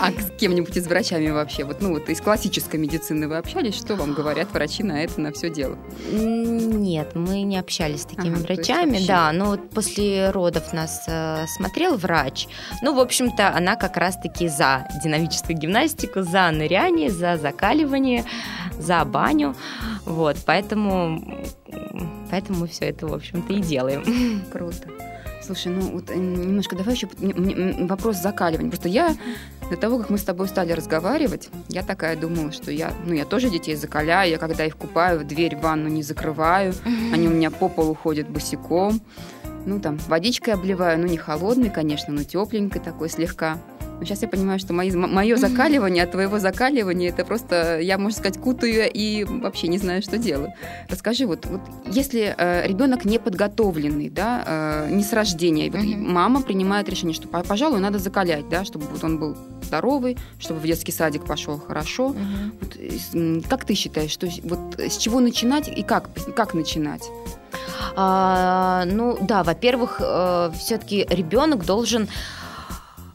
А 0.00 0.10
с 0.10 0.30
кем-нибудь 0.38 0.76
из 0.76 0.86
врачами 0.86 1.30
вообще? 1.30 1.64
Вот, 1.64 1.80
ну, 1.80 1.94
вот 1.94 2.08
из 2.08 2.20
классической 2.20 2.78
медицины 2.78 3.28
вы 3.28 3.36
общались? 3.36 3.74
Что 3.76 3.96
вам 3.96 4.14
говорят 4.14 4.52
врачи 4.52 4.82
на 4.82 5.02
это, 5.02 5.20
на 5.20 5.32
все 5.32 5.50
дело? 5.50 5.78
Нет, 6.12 7.14
мы 7.14 7.42
не 7.42 7.58
общались 7.58 8.02
с 8.02 8.06
такими 8.06 8.34
ага, 8.34 8.42
врачами, 8.42 9.04
да. 9.06 9.32
Но 9.32 9.46
вот 9.46 9.70
после 9.70 10.30
родов 10.30 10.72
нас 10.72 11.04
э, 11.06 11.44
смотрел 11.56 11.96
врач. 11.96 12.46
Ну, 12.82 12.94
в 12.94 13.00
общем-то, 13.00 13.54
она 13.54 13.76
как 13.76 13.96
раз-таки 13.96 14.48
за 14.48 14.86
динамическую 15.02 15.56
гимнастику, 15.58 16.22
за 16.22 16.50
ныряние, 16.50 17.10
за 17.10 17.36
закаливание, 17.36 18.24
за 18.78 19.04
баню. 19.04 19.54
Вот, 20.04 20.36
поэтому, 20.44 21.22
поэтому 22.30 22.60
мы 22.60 22.68
все 22.68 22.86
это, 22.86 23.06
в 23.06 23.14
общем-то, 23.14 23.52
и 23.52 23.60
делаем. 23.60 24.42
Круто. 24.52 24.88
Слушай, 25.46 25.68
ну 25.68 25.92
вот 25.92 26.10
э, 26.10 26.16
немножко 26.16 26.74
давай 26.74 26.96
еще 26.96 27.08
вопрос 27.86 28.16
закаливания. 28.16 28.68
Просто 28.68 28.88
я 28.88 29.14
до 29.70 29.76
того, 29.76 29.98
как 29.98 30.10
мы 30.10 30.18
с 30.18 30.24
тобой 30.24 30.48
стали 30.48 30.72
разговаривать, 30.72 31.50
я 31.68 31.84
такая 31.84 32.16
думала, 32.16 32.50
что 32.50 32.72
я, 32.72 32.92
ну, 33.04 33.14
я 33.14 33.24
тоже 33.24 33.48
детей 33.48 33.76
закаляю, 33.76 34.28
я 34.30 34.38
когда 34.38 34.64
их 34.64 34.76
купаю, 34.76 35.24
дверь 35.24 35.54
в 35.54 35.60
ванну 35.60 35.88
не 35.88 36.02
закрываю, 36.02 36.74
они 37.12 37.28
у 37.28 37.30
меня 37.30 37.52
по 37.52 37.68
полу 37.68 37.94
ходят 37.94 38.28
босиком, 38.28 39.00
ну, 39.66 39.78
там, 39.80 39.98
водичкой 40.08 40.54
обливаю, 40.54 40.98
ну, 40.98 41.06
не 41.06 41.16
холодной, 41.16 41.70
конечно, 41.70 42.12
но 42.12 42.24
тепленькой 42.24 42.80
такой 42.80 43.08
слегка. 43.08 43.58
Но 43.98 44.04
сейчас 44.04 44.22
я 44.22 44.28
понимаю, 44.28 44.58
что 44.58 44.72
мои, 44.72 44.90
мое 44.92 45.36
закаливание 45.36 46.04
от 46.04 46.12
твоего 46.12 46.38
закаливания, 46.38 47.10
это 47.10 47.24
просто, 47.24 47.80
я, 47.80 47.98
можно 47.98 48.18
сказать, 48.18 48.38
кутаю 48.38 48.90
и 48.92 49.24
вообще 49.24 49.68
не 49.68 49.78
знаю, 49.78 50.02
что 50.02 50.18
делаю. 50.18 50.52
Расскажи, 50.88 51.26
вот, 51.26 51.46
вот 51.46 51.60
если 51.86 52.34
э, 52.36 52.66
ребенок 52.66 53.04
не 53.04 53.18
подготовленный, 53.18 54.10
да, 54.10 54.44
э, 54.46 54.88
не 54.90 55.02
с 55.02 55.12
рождения, 55.12 55.70
вот 55.70 55.80
mm-hmm. 55.80 55.96
мама 55.96 56.42
принимает 56.42 56.88
решение, 56.88 57.14
что, 57.14 57.28
пожалуй, 57.28 57.80
надо 57.80 57.98
закалять, 57.98 58.48
да, 58.48 58.64
чтобы 58.64 58.86
вот 58.86 59.02
он 59.02 59.18
был 59.18 59.36
здоровый, 59.62 60.16
чтобы 60.38 60.60
в 60.60 60.64
детский 60.64 60.92
садик 60.92 61.24
пошел 61.24 61.58
хорошо. 61.58 62.14
Mm-hmm. 62.14 63.40
Вот, 63.40 63.48
как 63.48 63.64
ты 63.64 63.74
считаешь, 63.74 64.10
что 64.10 64.28
вот 64.44 64.78
с 64.78 64.96
чего 64.96 65.20
начинать 65.20 65.68
и 65.68 65.82
как, 65.82 66.10
как 66.34 66.54
начинать? 66.54 67.02
А, 67.98 68.84
ну 68.86 69.16
да, 69.20 69.42
во-первых, 69.42 69.96
э, 70.00 70.50
все-таки 70.58 71.06
ребенок 71.08 71.64
должен 71.64 72.08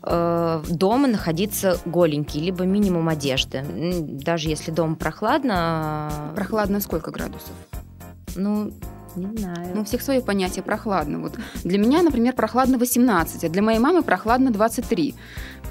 Э, 0.04 0.64
дома 0.70 1.08
находиться 1.08 1.78
голенький, 1.86 2.42
либо 2.42 2.64
минимум 2.64 3.10
одежды. 3.10 3.64
Даже 4.02 4.50
если 4.50 4.72
дома 4.72 4.96
прохладно... 4.96 6.34
Прохладно 6.36 6.80
сколько 6.80 7.12
градусов? 7.12 7.54
Ну, 8.36 8.72
не 9.16 9.38
знаю. 9.38 9.72
Ну, 9.76 9.82
у 9.82 9.84
всех 9.84 10.02
свое 10.02 10.22
понятие 10.22 10.64
прохладно. 10.64 11.20
Вот 11.20 11.34
для 11.64 11.78
меня, 11.78 12.02
например, 12.02 12.34
прохладно 12.34 12.78
18, 12.78 13.44
а 13.44 13.50
для 13.50 13.62
моей 13.62 13.80
мамы 13.80 14.02
прохладно 14.02 14.52
23. 14.52 15.16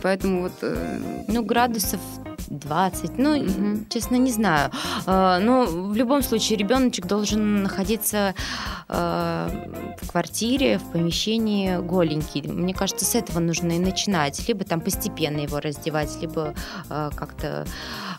Поэтому 0.02 0.42
вот... 0.42 0.52
Э... 0.62 1.00
Ну, 1.26 1.44
градусов 1.44 2.00
20. 2.50 3.18
Ну, 3.18 3.38
угу. 3.38 3.84
честно, 3.88 4.16
не 4.16 4.30
знаю. 4.30 4.70
А, 5.06 5.38
но 5.38 5.64
в 5.66 5.94
любом 5.94 6.22
случае 6.22 6.58
ребеночек 6.58 7.06
должен 7.06 7.62
находиться 7.62 8.34
а, 8.88 9.48
в 10.00 10.10
квартире, 10.10 10.78
в 10.78 10.92
помещении 10.92 11.78
голенький. 11.78 12.42
Мне 12.42 12.74
кажется, 12.74 13.04
с 13.04 13.14
этого 13.14 13.38
нужно 13.38 13.72
и 13.72 13.78
начинать. 13.78 14.46
Либо 14.48 14.64
там 14.64 14.80
постепенно 14.80 15.38
его 15.38 15.60
раздевать, 15.60 16.20
либо 16.20 16.54
а, 16.88 17.10
как-то 17.10 17.66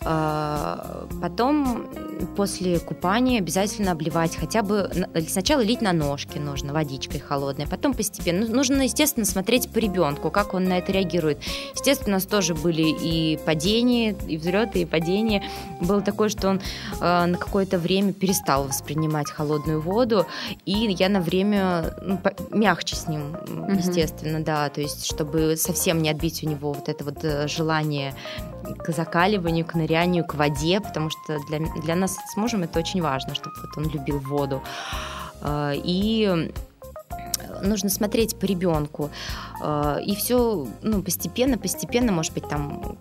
потом 0.04 1.88
после 2.36 2.80
купания 2.80 3.40
обязательно 3.40 3.92
обливать 3.92 4.36
хотя 4.36 4.64
бы 4.64 4.90
сначала 5.28 5.62
лить 5.62 5.82
на 5.82 5.94
ножки 5.94 6.38
нужно 6.38 6.74
водичкой 6.74 7.20
холодной, 7.20 7.68
потом 7.68 7.94
постепенно. 7.94 8.48
Ну, 8.48 8.56
нужно, 8.56 8.84
естественно, 8.84 9.26
смотреть 9.26 9.70
по 9.70 9.80
ребенку, 9.80 10.32
как 10.32 10.54
он 10.54 10.66
на 10.66 10.78
это 10.78 10.92
реагирует. 10.92 11.40
Естественно, 11.74 12.12
у 12.12 12.18
нас 12.18 12.26
тоже 12.26 12.56
были 12.56 12.82
и 12.82 13.38
падения, 13.46 14.16
и 14.28 14.38
взлеты, 14.38 14.82
и 14.82 14.86
падения. 14.86 15.44
Было 15.80 16.02
такое, 16.02 16.30
что 16.30 16.50
он 16.50 16.62
э, 17.00 17.26
на 17.26 17.38
какое-то 17.38 17.78
время 17.78 18.14
перестал 18.14 18.66
воспринимать 18.66 19.30
холодную 19.30 19.82
воду, 19.82 20.26
и 20.66 20.72
я 20.72 21.10
на 21.10 21.22
время 21.22 21.96
ну, 22.02 22.20
мягче 22.52 22.96
с 22.96 23.08
ним, 23.08 23.36
mm-hmm. 23.36 23.78
естественно, 23.78 24.40
да, 24.44 24.70
то 24.70 24.82
есть 24.82 25.06
чтобы 25.06 25.56
совсем 25.58 26.02
не 26.02 26.10
отбить 26.10 26.44
у 26.44 26.50
него 26.50 26.74
вот 26.74 26.90
это 26.90 27.04
вот 27.04 27.24
э, 27.24 27.48
желание 27.48 28.14
к 28.80 28.92
закаливанию, 28.92 29.66
к 29.66 29.76
нырянию, 29.76 30.26
к 30.26 30.36
воде, 30.36 30.80
потому 30.80 31.10
что 31.10 31.40
для, 31.48 31.60
для 31.82 31.96
нас 31.96 32.18
с 32.32 32.38
мужем 32.38 32.64
это 32.64 32.80
очень 32.80 33.02
важно, 33.02 33.36
чтобы 33.36 33.56
вот 33.62 33.78
он 33.78 33.92
любил 33.92 34.20
воду. 34.20 34.62
Э, 35.42 35.74
и 35.76 36.52
нужно 37.62 37.90
смотреть 37.90 38.38
по 38.38 38.46
ребенку. 38.46 39.10
Э, 39.64 40.00
и 40.04 40.16
все 40.16 40.68
ну, 40.82 41.02
постепенно, 41.02 41.58
постепенно, 41.58 42.12
может 42.12 42.34
быть, 42.34 42.48
там 42.48 42.98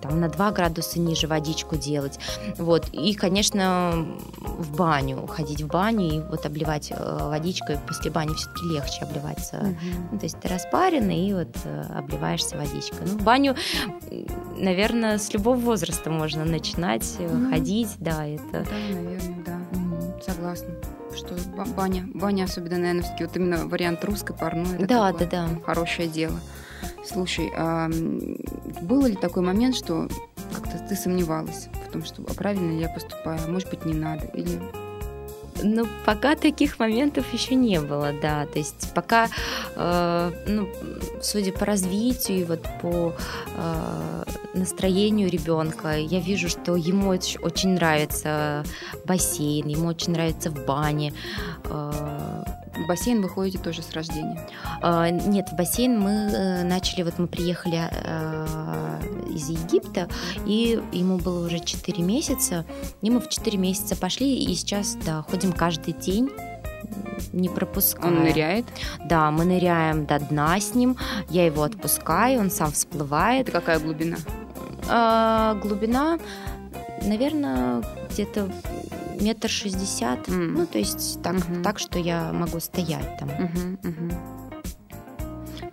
там 0.00 0.20
на 0.20 0.28
2 0.28 0.50
градуса 0.52 0.98
ниже 0.98 1.26
водичку 1.26 1.76
делать. 1.76 2.18
Вот. 2.58 2.88
И, 2.92 3.14
конечно, 3.14 4.06
в 4.40 4.76
баню, 4.76 5.26
ходить 5.26 5.62
в 5.62 5.66
баню 5.66 6.06
и 6.06 6.20
вот 6.20 6.46
обливать 6.46 6.90
э, 6.90 7.28
водичкой. 7.28 7.78
После 7.86 8.10
бани 8.10 8.34
все-таки 8.34 8.64
легче 8.66 9.02
обливаться. 9.02 9.56
Угу. 9.56 9.76
Ну, 10.12 10.18
то 10.18 10.24
есть 10.24 10.40
ты 10.40 10.48
распаренный 10.48 11.28
и 11.28 11.34
вот 11.34 11.56
э, 11.64 11.82
обливаешься 11.94 12.56
водичкой. 12.56 13.06
Ну, 13.06 13.18
в 13.18 13.22
баню, 13.22 13.56
наверное, 14.56 15.18
с 15.18 15.32
любого 15.32 15.56
возраста 15.56 16.10
можно 16.10 16.44
начинать 16.44 17.16
угу. 17.18 17.50
ходить, 17.50 17.90
да, 17.98 18.26
это... 18.26 18.42
Да, 18.64 18.94
наверное, 18.94 19.44
да. 19.44 19.58
Угу. 19.72 20.22
Согласна 20.22 20.68
что 21.16 21.34
баня, 21.74 22.06
баня 22.12 22.44
особенно, 22.44 22.76
наверное, 22.76 23.02
все-таки 23.02 23.24
вот 23.24 23.36
именно 23.36 23.66
вариант 23.66 24.04
русской 24.04 24.36
парной. 24.36 24.74
Это 24.74 24.86
да, 24.86 25.12
да, 25.12 25.26
да. 25.26 25.48
Хорошее 25.64 26.08
дело. 26.08 26.38
Слушай, 27.04 27.50
а 27.56 27.88
было 28.82 29.06
ли 29.06 29.16
такой 29.16 29.42
момент, 29.42 29.76
что 29.76 30.08
как-то 30.52 30.78
ты 30.88 30.96
сомневалась 30.96 31.68
в 31.86 31.92
том, 31.92 32.04
что 32.04 32.22
а 32.28 32.34
правильно 32.34 32.72
ли 32.72 32.80
я 32.80 32.88
поступаю, 32.88 33.40
а 33.44 33.50
может 33.50 33.70
быть 33.70 33.84
не 33.84 33.94
надо, 33.94 34.26
или 34.34 34.60
ну, 35.62 35.86
пока 36.04 36.36
таких 36.36 36.78
моментов 36.78 37.32
еще 37.32 37.54
не 37.54 37.80
было, 37.80 38.12
да. 38.20 38.46
То 38.46 38.58
есть 38.58 38.92
пока, 38.94 39.28
э, 39.74 40.32
ну, 40.46 40.68
судя 41.22 41.52
по 41.52 41.64
развитию 41.64 42.40
и 42.40 42.44
вот 42.44 42.62
по 42.82 43.14
э, 43.56 44.24
настроению 44.54 45.30
ребенка, 45.30 45.96
я 45.96 46.20
вижу, 46.20 46.48
что 46.48 46.76
ему 46.76 47.08
очень 47.08 47.70
нравится 47.70 48.64
бассейн, 49.04 49.66
ему 49.66 49.88
очень 49.88 50.12
нравится 50.12 50.50
в 50.50 50.64
бане. 50.66 51.12
Э, 51.64 52.15
в 52.76 52.86
бассейн 52.86 53.22
вы 53.22 53.28
ходите 53.28 53.58
тоже 53.58 53.82
с 53.82 53.92
рождения? 53.92 54.46
А, 54.82 55.10
нет, 55.10 55.48
в 55.50 55.56
бассейн 55.56 55.98
мы 55.98 56.10
э, 56.10 56.62
начали, 56.64 57.02
вот 57.02 57.18
мы 57.18 57.26
приехали 57.26 57.88
а, 57.90 59.00
из 59.28 59.48
Египта, 59.48 60.08
и 60.44 60.80
ему 60.92 61.18
было 61.18 61.46
уже 61.46 61.58
4 61.58 62.02
месяца, 62.02 62.64
и 63.02 63.10
мы 63.10 63.20
в 63.20 63.28
4 63.28 63.58
месяца 63.58 63.96
пошли, 63.96 64.44
и 64.44 64.54
сейчас, 64.54 64.96
да, 65.04 65.22
ходим 65.22 65.52
каждый 65.52 65.94
день 65.94 66.30
не 67.32 67.48
пропуская. 67.48 68.10
Он 68.10 68.22
ныряет? 68.22 68.66
Да, 69.04 69.30
мы 69.30 69.44
ныряем 69.44 70.06
до 70.06 70.18
дна 70.18 70.58
с 70.58 70.74
ним, 70.74 70.96
я 71.28 71.46
его 71.46 71.62
отпускаю, 71.62 72.40
он 72.40 72.50
сам 72.50 72.72
всплывает. 72.72 73.48
Это 73.48 73.60
какая 73.60 73.78
глубина? 73.78 74.16
А, 74.88 75.54
глубина, 75.54 76.18
наверное, 77.02 77.82
где-то 78.10 78.50
метр 79.20 79.48
шестьдесят, 79.48 80.28
mm. 80.28 80.46
ну 80.56 80.66
то 80.66 80.78
есть 80.78 81.22
так, 81.22 81.36
mm-hmm. 81.36 81.62
так, 81.62 81.78
что 81.78 81.98
я 81.98 82.32
могу 82.32 82.60
стоять 82.60 83.18
там. 83.18 83.28
Mm-hmm, 83.28 83.80
mm-hmm. 83.82 84.14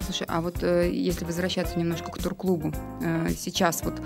Слушай, 0.05 0.27
а 0.27 0.41
вот 0.41 0.61
э, 0.63 0.91
если 0.91 1.25
возвращаться 1.25 1.79
немножко 1.79 2.11
к 2.11 2.17
турклубу, 2.17 2.73
э, 3.01 3.29
сейчас 3.37 3.83
вот 3.83 4.01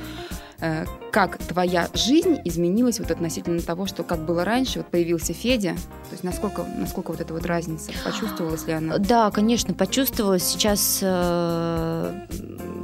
э, 0.60 0.86
как 1.12 1.38
твоя 1.40 1.90
жизнь 1.94 2.38
изменилась 2.46 3.00
вот 3.00 3.10
относительно 3.10 3.60
того, 3.62 3.88
что 3.88 4.04
как 4.04 4.24
было 4.24 4.46
раньше, 4.46 4.80
вот 4.80 4.92
появился 4.92 5.34
Федя, 5.34 5.74
то 5.74 6.12
есть 6.12 6.24
насколько, 6.24 6.64
насколько 6.64 7.12
вот 7.12 7.20
эта 7.20 7.34
вот 7.34 7.46
разница, 7.46 7.92
почувствовалась 8.06 8.68
ли 8.68 8.74
она? 8.74 9.00
Да, 9.00 9.32
конечно, 9.32 9.74
почувствовалась. 9.74 10.44
Сейчас 10.44 11.00
э, 11.02 12.28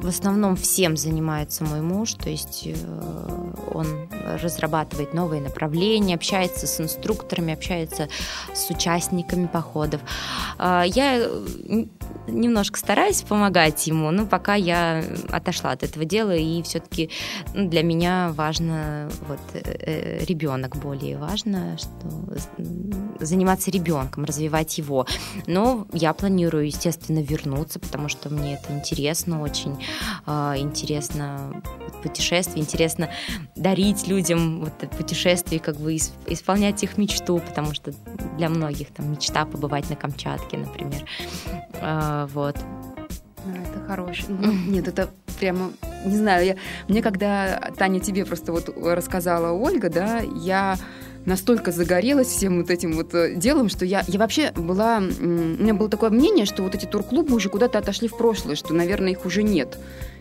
в 0.04 0.08
основном 0.08 0.56
всем 0.58 0.98
занимается 0.98 1.64
мой 1.64 1.82
муж, 1.82 2.14
то 2.14 2.30
есть 2.30 2.64
э, 2.66 2.76
он 3.74 3.88
разрабатывает 4.42 5.14
новые 5.14 5.42
направления, 5.42 6.16
общается 6.16 6.68
с 6.68 6.82
инструкторами, 6.82 7.54
общается 7.54 8.10
с 8.54 8.70
участниками 8.70 9.48
походов. 9.48 10.02
Э, 10.60 10.84
я 10.86 11.30
немножко 12.28 12.80
стараюсь 12.80 13.22
помогать 13.22 13.86
ему, 13.88 14.12
но 14.12 14.26
пока 14.26 14.56
я 14.56 15.04
отошла 15.30 15.72
от 15.72 15.84
этого 15.84 16.06
дела, 16.06 16.36
и 16.36 16.62
все-таки 16.64 17.10
ну, 17.54 17.70
для 17.70 17.84
меня 17.84 18.32
важно 18.36 19.10
вот 19.28 19.40
э, 19.54 19.62
э, 19.64 20.26
ребенок 20.26 20.78
более 20.78 21.18
важно, 21.18 21.78
что 21.78 22.10
заниматься 23.20 23.72
ребенком, 23.72 24.26
развивать 24.26 24.78
его. 24.78 25.06
Но 25.48 25.88
я 25.94 26.14
планирую, 26.14 26.68
естественно, 26.68 27.20
вернуться, 27.20 27.80
потому 27.80 28.10
что 28.10 28.30
мне 28.30 28.56
это 28.56 28.74
интересно 28.74 29.42
очень, 29.42 29.78
а, 30.26 30.56
интересно 30.58 31.62
путешествие, 32.02 32.62
интересно 32.62 33.10
дарить 33.56 34.08
людям 34.08 34.62
вот 34.62 34.74
это 34.82 34.96
путешествие, 34.96 35.60
как 35.60 35.78
бы 35.78 35.96
исполнять 35.96 36.84
их 36.84 36.98
мечту, 36.98 37.40
потому 37.40 37.74
что 37.74 37.94
для 38.38 38.50
многих 38.50 38.90
там 38.90 39.12
мечта 39.12 39.46
побывать 39.46 39.90
на 39.90 39.96
Камчатке, 39.96 40.58
например. 40.58 41.06
А, 41.94 42.28
вот. 42.34 42.56
это 42.58 43.88
хороший. 43.88 44.26
Ну, 44.30 44.52
нет, 44.52 44.88
это 44.88 45.10
прямо, 45.40 45.72
не 46.06 46.18
знаю, 46.18 46.46
я, 46.46 46.56
мне 46.88 47.04
когда 47.04 47.72
Таня 47.78 48.00
тебе 48.00 48.26
просто 48.26 48.52
вот 48.52 48.70
рассказала 48.84 49.52
Ольга, 49.52 49.90
да, 49.90 50.20
я 50.20 50.78
настолько 51.26 51.72
загорелась 51.72 52.28
всем 52.28 52.60
вот 52.60 52.72
этим 52.72 52.94
вот 52.94 53.14
э, 53.14 53.36
делом, 53.36 53.70
что 53.70 53.86
я, 53.86 54.04
я 54.08 54.20
вообще 54.20 54.52
была... 54.52 54.98
У 54.98 55.02
меня 55.02 55.74
было 55.74 55.88
такое 55.88 56.10
мнение, 56.10 56.46
что 56.46 56.64
вот 56.64 56.76
эти 56.76 56.86
турклубы 56.86 57.36
уже 57.36 57.50
куда-то 57.50 57.78
отошли 57.78 58.08
в 58.08 58.18
прошлое, 58.18 58.56
что, 58.56 58.74
наверное, 58.74 59.12
их 59.12 59.26
уже 59.26 59.44
нет. 59.44 59.78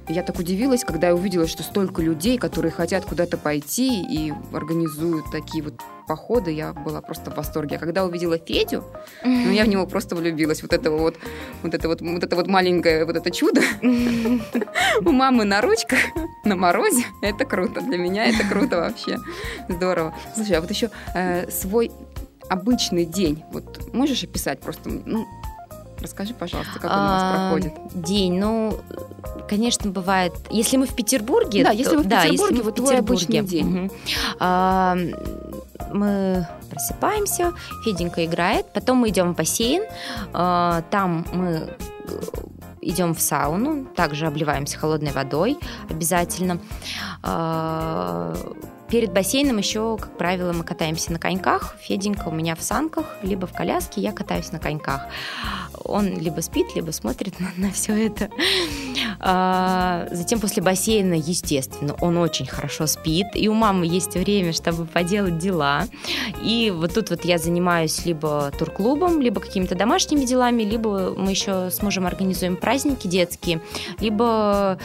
Я 0.08 0.22
так 0.22 0.38
удивилась, 0.38 0.84
когда 0.84 1.08
я 1.08 1.14
увидела, 1.14 1.46
что 1.46 1.62
столько 1.62 2.02
людей, 2.02 2.38
которые 2.38 2.72
хотят 2.72 3.04
куда-то 3.04 3.36
пойти 3.38 4.02
и 4.02 4.32
организуют 4.52 5.30
такие 5.30 5.62
вот 5.62 5.74
походы, 6.06 6.50
я 6.50 6.72
была 6.72 7.00
просто 7.00 7.30
в 7.30 7.36
восторге. 7.36 7.76
А 7.76 7.78
когда 7.78 8.04
увидела 8.04 8.36
Федю, 8.38 8.84
ну, 9.24 9.50
я 9.50 9.64
в 9.64 9.68
него 9.68 9.86
просто 9.86 10.16
влюбилась. 10.16 10.62
Вот 10.62 10.72
это 10.72 10.90
вот, 10.90 11.16
вот 11.62 11.74
это 11.74 11.88
вот, 11.88 12.00
вот 12.00 12.24
это 12.24 12.36
вот 12.36 12.46
маленькое 12.48 13.04
вот 13.04 13.16
это 13.16 13.30
чудо 13.30 13.62
у 13.82 15.12
мамы 15.12 15.44
на 15.44 15.60
ручках 15.60 15.98
на 16.44 16.56
морозе. 16.56 17.04
Это 17.22 17.44
круто. 17.44 17.80
Для 17.80 17.96
меня 17.96 18.26
это 18.26 18.44
круто 18.46 18.78
вообще. 18.78 19.18
Здорово. 19.68 20.14
Слушай, 20.34 20.56
а 20.56 20.60
вот 20.60 20.70
еще 20.70 20.90
э, 21.14 21.50
свой 21.50 21.90
обычный 22.48 23.04
день. 23.04 23.44
Вот 23.52 23.92
можешь 23.94 24.24
описать 24.24 24.60
просто, 24.60 24.90
ну, 24.90 25.26
Расскажи, 26.02 26.34
пожалуйста, 26.34 26.80
как 26.80 26.90
он 26.90 26.90
у 26.90 27.08
вас 27.08 27.22
а, 27.22 27.50
проходит. 27.50 27.74
День, 27.94 28.38
ну, 28.40 28.76
конечно, 29.48 29.90
бывает. 29.90 30.32
Если 30.50 30.76
мы 30.76 30.86
в 30.86 30.94
Петербурге, 30.96 31.62
да, 31.62 31.70
если 31.70 31.94
вы 31.94 32.02
в 32.02 32.08
да, 32.08 32.22
Петербурге, 32.22 32.54
если 32.56 32.64
вот 32.64 32.74
твой 32.74 32.98
обычный 32.98 33.42
день. 33.42 33.84
Угу. 33.84 33.94
А, 34.40 34.96
мы 35.92 36.48
просыпаемся, 36.70 37.52
Феденька 37.84 38.24
играет, 38.24 38.66
потом 38.72 38.98
мы 38.98 39.10
идем 39.10 39.32
в 39.32 39.36
бассейн, 39.36 39.84
а, 40.32 40.82
там 40.90 41.24
мы 41.32 41.76
идем 42.80 43.14
в 43.14 43.20
сауну, 43.20 43.84
также 43.94 44.26
обливаемся 44.26 44.76
холодной 44.76 45.12
водой 45.12 45.56
обязательно. 45.88 46.58
Перед 48.92 49.10
бассейном 49.10 49.56
еще, 49.56 49.96
как 49.98 50.18
правило, 50.18 50.52
мы 50.52 50.64
катаемся 50.64 51.12
на 51.12 51.18
коньках. 51.18 51.76
Феденька 51.80 52.28
у 52.28 52.30
меня 52.30 52.54
в 52.54 52.62
санках, 52.62 53.16
либо 53.22 53.46
в 53.46 53.52
коляске, 53.54 54.02
я 54.02 54.12
катаюсь 54.12 54.52
на 54.52 54.58
коньках 54.58 55.08
он 55.84 56.18
либо 56.18 56.40
спит, 56.40 56.74
либо 56.74 56.90
смотрит 56.90 57.38
на, 57.40 57.52
на 57.56 57.70
все 57.70 58.06
это. 58.06 58.30
А, 59.20 60.06
затем 60.10 60.40
после 60.40 60.62
бассейна, 60.62 61.14
естественно, 61.14 61.94
он 62.00 62.16
очень 62.16 62.46
хорошо 62.46 62.86
спит, 62.86 63.28
и 63.34 63.48
у 63.48 63.54
мамы 63.54 63.86
есть 63.86 64.14
время, 64.14 64.52
чтобы 64.52 64.84
поделать 64.84 65.38
дела. 65.38 65.84
И 66.42 66.72
вот 66.74 66.94
тут 66.94 67.10
вот 67.10 67.24
я 67.24 67.38
занимаюсь 67.38 68.04
либо 68.04 68.52
турклубом, 68.58 69.20
либо 69.20 69.40
какими-то 69.40 69.74
домашними 69.74 70.24
делами, 70.24 70.62
либо 70.62 71.14
мы 71.16 71.30
еще 71.30 71.70
с 71.70 71.82
мужем 71.82 72.06
организуем 72.06 72.56
праздники 72.56 73.06
детские, 73.06 73.60
либо 74.00 74.78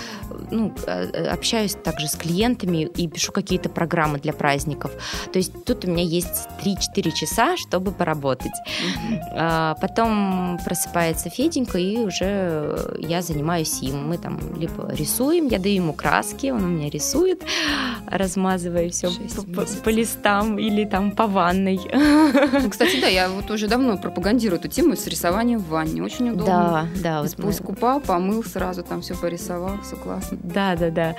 ну, 0.52 0.74
а, 0.86 1.34
общаюсь 1.34 1.76
также 1.76 2.08
с 2.08 2.16
клиентами 2.16 2.84
и 2.84 3.08
пишу 3.08 3.32
какие-то 3.32 3.70
программы 3.70 4.20
для 4.20 4.34
праздников. 4.34 4.92
То 5.32 5.40
есть 5.40 5.66
тут 5.66 5.86
у 5.86 5.90
меня 5.90 6.04
есть 6.04 6.48
3-4 6.64 7.12
часа, 7.12 7.58
чтобы 7.58 7.92
поработать. 7.92 8.52
Mm-hmm. 8.58 9.78
Потом 9.82 10.60
просыпается 10.64 11.30
Феденька, 11.30 11.78
и 11.78 11.98
уже 11.98 12.98
я 13.00 13.22
занимаюсь 13.22 13.82
им. 13.82 14.08
Мы 14.08 14.17
там 14.18 14.40
либо 14.58 14.92
рисуем, 14.94 15.48
я 15.48 15.60
даю 15.60 15.76
ему 15.76 15.94
краски, 15.94 16.52
он 16.52 16.64
у 16.64 16.68
меня 16.68 16.90
рисует, 16.90 17.44
размазывая 18.08 18.90
все 18.90 19.10
по, 19.56 19.66
по 19.84 19.90
листам 19.90 20.58
или 20.60 20.86
там 20.86 21.12
по 21.12 21.28
ванной. 21.28 21.80
Ну, 21.94 22.70
кстати, 22.70 23.00
да, 23.00 23.08
я 23.08 23.30
вот 23.30 23.50
уже 23.52 23.68
давно 23.68 23.98
пропагандирую 23.98 24.60
эту 24.60 24.68
тему 24.68 24.96
с 24.96 25.08
рисованием 25.08 25.60
в 25.60 25.68
ванне. 25.68 26.04
Очень 26.04 26.30
удобно. 26.32 26.90
Да, 26.96 27.02
да. 27.02 27.22
Вот 27.22 27.36
Пусть 27.38 27.60
мы... 27.62 27.66
купал, 27.68 28.00
помыл 28.00 28.44
сразу, 28.44 28.84
там 28.84 29.02
все 29.02 29.16
порисовал, 29.16 29.82
все 29.84 29.96
классно. 29.96 30.38
Да, 30.44 30.76
да, 30.76 30.90
да. 30.90 31.16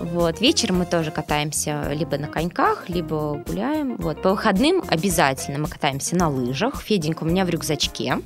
Вот. 0.00 0.40
Вечером 0.40 0.78
мы 0.78 0.86
тоже 0.86 1.10
катаемся 1.10 1.90
либо 1.92 2.18
на 2.18 2.26
коньках, 2.26 2.88
либо 2.88 3.42
гуляем. 3.46 3.96
Вот. 3.96 4.22
По 4.22 4.30
выходным 4.30 4.82
обязательно 4.88 5.58
мы 5.58 5.68
катаемся 5.68 6.16
на 6.16 6.28
лыжах. 6.28 6.82
Феденька 6.82 7.24
у 7.24 7.26
меня 7.26 7.44
в 7.44 7.50
рюкзачке. 7.50 8.18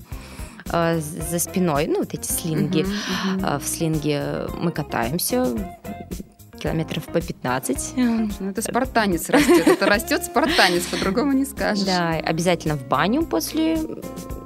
Э, 0.73 1.01
за 1.01 1.39
спиной, 1.39 1.87
ну, 1.87 2.01
вот 2.01 2.15
эти 2.15 2.31
слинги. 2.31 2.83
Uh-huh, 2.83 3.41
uh-huh. 3.41 3.59
В 3.59 3.67
слинге 3.67 4.47
мы 4.59 4.71
катаемся 4.71 5.47
километров 6.59 7.05
по 7.07 7.21
15. 7.21 7.95
Ну, 7.97 8.51
это 8.51 8.63
спартанец 8.63 9.31
растет. 9.31 9.67
Это 9.67 9.87
растет 9.87 10.25
спартанец, 10.25 10.85
по-другому 10.85 11.33
не 11.33 11.45
скажешь. 11.45 11.85
Да, 11.85 12.11
обязательно 12.11 12.77
в 12.77 12.87
баню 12.87 13.25
после 13.25 13.79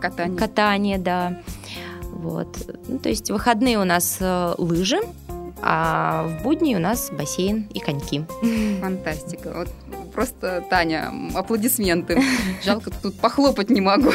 катания. 0.00 0.38
Катания, 0.38 0.98
да. 0.98 1.40
Вот. 2.10 2.56
Ну, 2.88 2.98
то 2.98 3.08
есть 3.08 3.30
выходные 3.30 3.78
у 3.78 3.84
нас 3.84 4.18
э, 4.20 4.54
лыжи, 4.56 5.00
а 5.60 6.26
в 6.28 6.42
будни 6.42 6.74
у 6.76 6.78
нас 6.78 7.10
бассейн 7.10 7.66
и 7.74 7.80
коньки. 7.80 8.24
Фантастика. 8.80 9.52
Вот 9.54 9.68
просто, 10.14 10.64
Таня, 10.70 11.12
аплодисменты. 11.34 12.22
Жалко, 12.62 12.90
тут 12.90 13.18
похлопать 13.18 13.70
не 13.70 13.80
могу. 13.80 14.12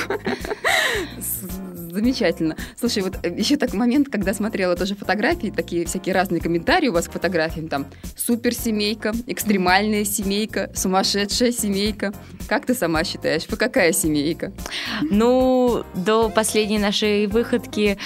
Замечательно. 1.99 2.55
Слушай, 2.79 3.03
вот 3.03 3.17
э, 3.23 3.35
еще 3.37 3.57
такой 3.57 3.77
момент, 3.77 4.07
когда 4.07 4.33
смотрела 4.33 4.77
тоже 4.77 4.95
фотографии, 4.95 5.51
такие 5.53 5.85
всякие 5.85 6.15
разные 6.15 6.39
комментарии 6.39 6.87
у 6.87 6.93
вас 6.93 7.09
к 7.09 7.11
фотографиям, 7.11 7.67
там 7.67 7.87
суперсемейка, 8.15 9.11
экстремальная 9.27 10.05
семейка, 10.05 10.71
сумасшедшая 10.73 11.51
семейка. 11.51 12.13
Как 12.47 12.65
ты 12.65 12.73
сама 12.73 13.03
считаешь, 13.03 13.43
вы 13.49 13.57
какая 13.57 13.91
семейка? 13.91 14.53
Ну, 15.01 15.83
до 15.93 16.29
последней 16.29 16.79
нашей 16.79 17.27
выходки 17.27 17.97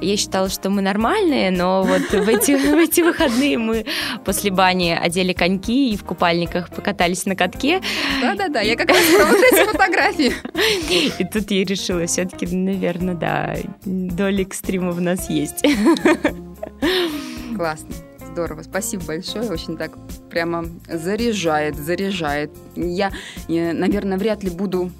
я 0.00 0.16
считала, 0.16 0.48
что 0.48 0.70
мы 0.70 0.80
нормальные, 0.80 1.50
но 1.50 1.82
вот 1.82 2.02
в 2.02 2.28
эти, 2.28 2.52
в 2.52 2.78
эти 2.78 3.00
выходные 3.00 3.58
мы 3.58 3.84
после 4.24 4.52
бани 4.52 4.90
одели 4.90 5.32
коньки 5.32 5.92
и 5.92 5.96
в 5.96 6.04
купальниках 6.04 6.70
покатались 6.70 7.26
на 7.26 7.34
катке. 7.34 7.80
Да-да-да, 8.22 8.60
я 8.60 8.76
как 8.76 8.90
раз 8.90 9.02
про 9.16 9.24
вот 9.24 9.38
эти 9.38 9.66
фотографии. 9.72 10.32
И 11.18 11.24
тут 11.24 11.50
я 11.50 11.64
решила, 11.64 12.06
все-таки, 12.06 12.46
наверное, 12.46 13.14
да, 13.14 13.39
доля 13.84 14.42
экстрима 14.42 14.90
в 14.92 15.00
нас 15.00 15.30
есть. 15.30 15.64
Классно. 17.56 17.88
Здорово, 18.32 18.62
спасибо 18.62 19.04
большое, 19.06 19.50
очень 19.50 19.76
так 19.76 19.92
прямо 20.30 20.64
заряжает, 20.88 21.76
заряжает. 21.76 22.50
Я, 22.76 23.10
я, 23.48 23.72
наверное, 23.72 24.18
вряд 24.18 24.44
ли 24.44 24.50
буду 24.50 24.90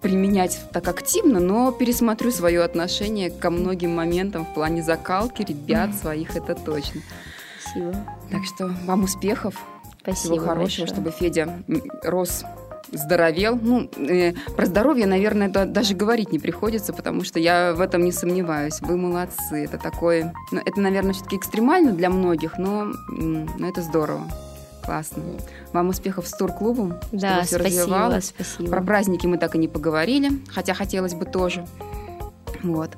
применять 0.00 0.60
так 0.72 0.88
активно, 0.88 1.38
но 1.38 1.70
пересмотрю 1.70 2.32
свое 2.32 2.62
отношение 2.62 3.30
ко 3.30 3.50
многим 3.50 3.94
моментам 3.94 4.44
в 4.44 4.52
плане 4.54 4.82
закалки 4.82 5.42
ребят 5.42 5.94
своих, 5.94 6.36
это 6.36 6.54
точно. 6.54 7.02
Спасибо. 7.62 7.94
Так 8.30 8.44
что 8.44 8.74
вам 8.84 9.04
успехов, 9.04 9.54
Спасибо 10.02 10.34
всего 10.34 10.46
хорошего, 10.46 10.86
большое. 10.86 10.86
чтобы 10.88 11.10
Федя 11.12 11.62
рос 12.02 12.44
здоровел. 12.92 13.58
Ну, 13.60 13.88
э, 13.96 14.32
про 14.56 14.66
здоровье, 14.66 15.06
наверное, 15.06 15.48
да, 15.48 15.64
даже 15.64 15.94
говорить 15.94 16.32
не 16.32 16.38
приходится, 16.38 16.92
потому 16.92 17.24
что 17.24 17.38
я 17.38 17.72
в 17.74 17.80
этом 17.80 18.04
не 18.04 18.12
сомневаюсь. 18.12 18.80
Вы 18.80 18.96
молодцы. 18.96 19.64
Это 19.64 19.78
такое... 19.78 20.32
Ну, 20.52 20.60
это, 20.64 20.80
наверное, 20.80 21.12
все-таки 21.12 21.36
экстремально 21.36 21.92
для 21.92 22.10
многих, 22.10 22.58
но, 22.58 22.92
но 23.08 23.68
это 23.68 23.82
здорово. 23.82 24.22
Классно. 24.84 25.22
Вам 25.72 25.90
успехов 25.90 26.26
с 26.26 26.32
турклубом, 26.32 26.98
Да, 27.12 27.42
все 27.42 27.58
спасибо, 27.58 27.80
развивалось. 27.82 28.34
спасибо. 28.34 28.70
Про 28.70 28.82
праздники 28.82 29.26
мы 29.26 29.38
так 29.38 29.54
и 29.54 29.58
не 29.58 29.68
поговорили, 29.68 30.30
хотя 30.48 30.74
хотелось 30.74 31.14
бы 31.14 31.26
тоже. 31.26 31.66
Вот. 32.62 32.90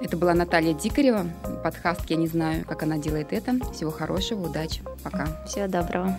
Это 0.00 0.16
была 0.16 0.34
Наталья 0.34 0.74
Дикарева, 0.74 1.24
подкаст 1.62 2.00
«Я 2.10 2.16
не 2.16 2.26
знаю, 2.26 2.64
как 2.66 2.82
она 2.82 2.98
делает 2.98 3.32
это». 3.32 3.54
Всего 3.72 3.90
хорошего, 3.90 4.46
удачи, 4.48 4.82
пока. 5.02 5.26
Всего 5.46 5.68
доброго. 5.68 6.18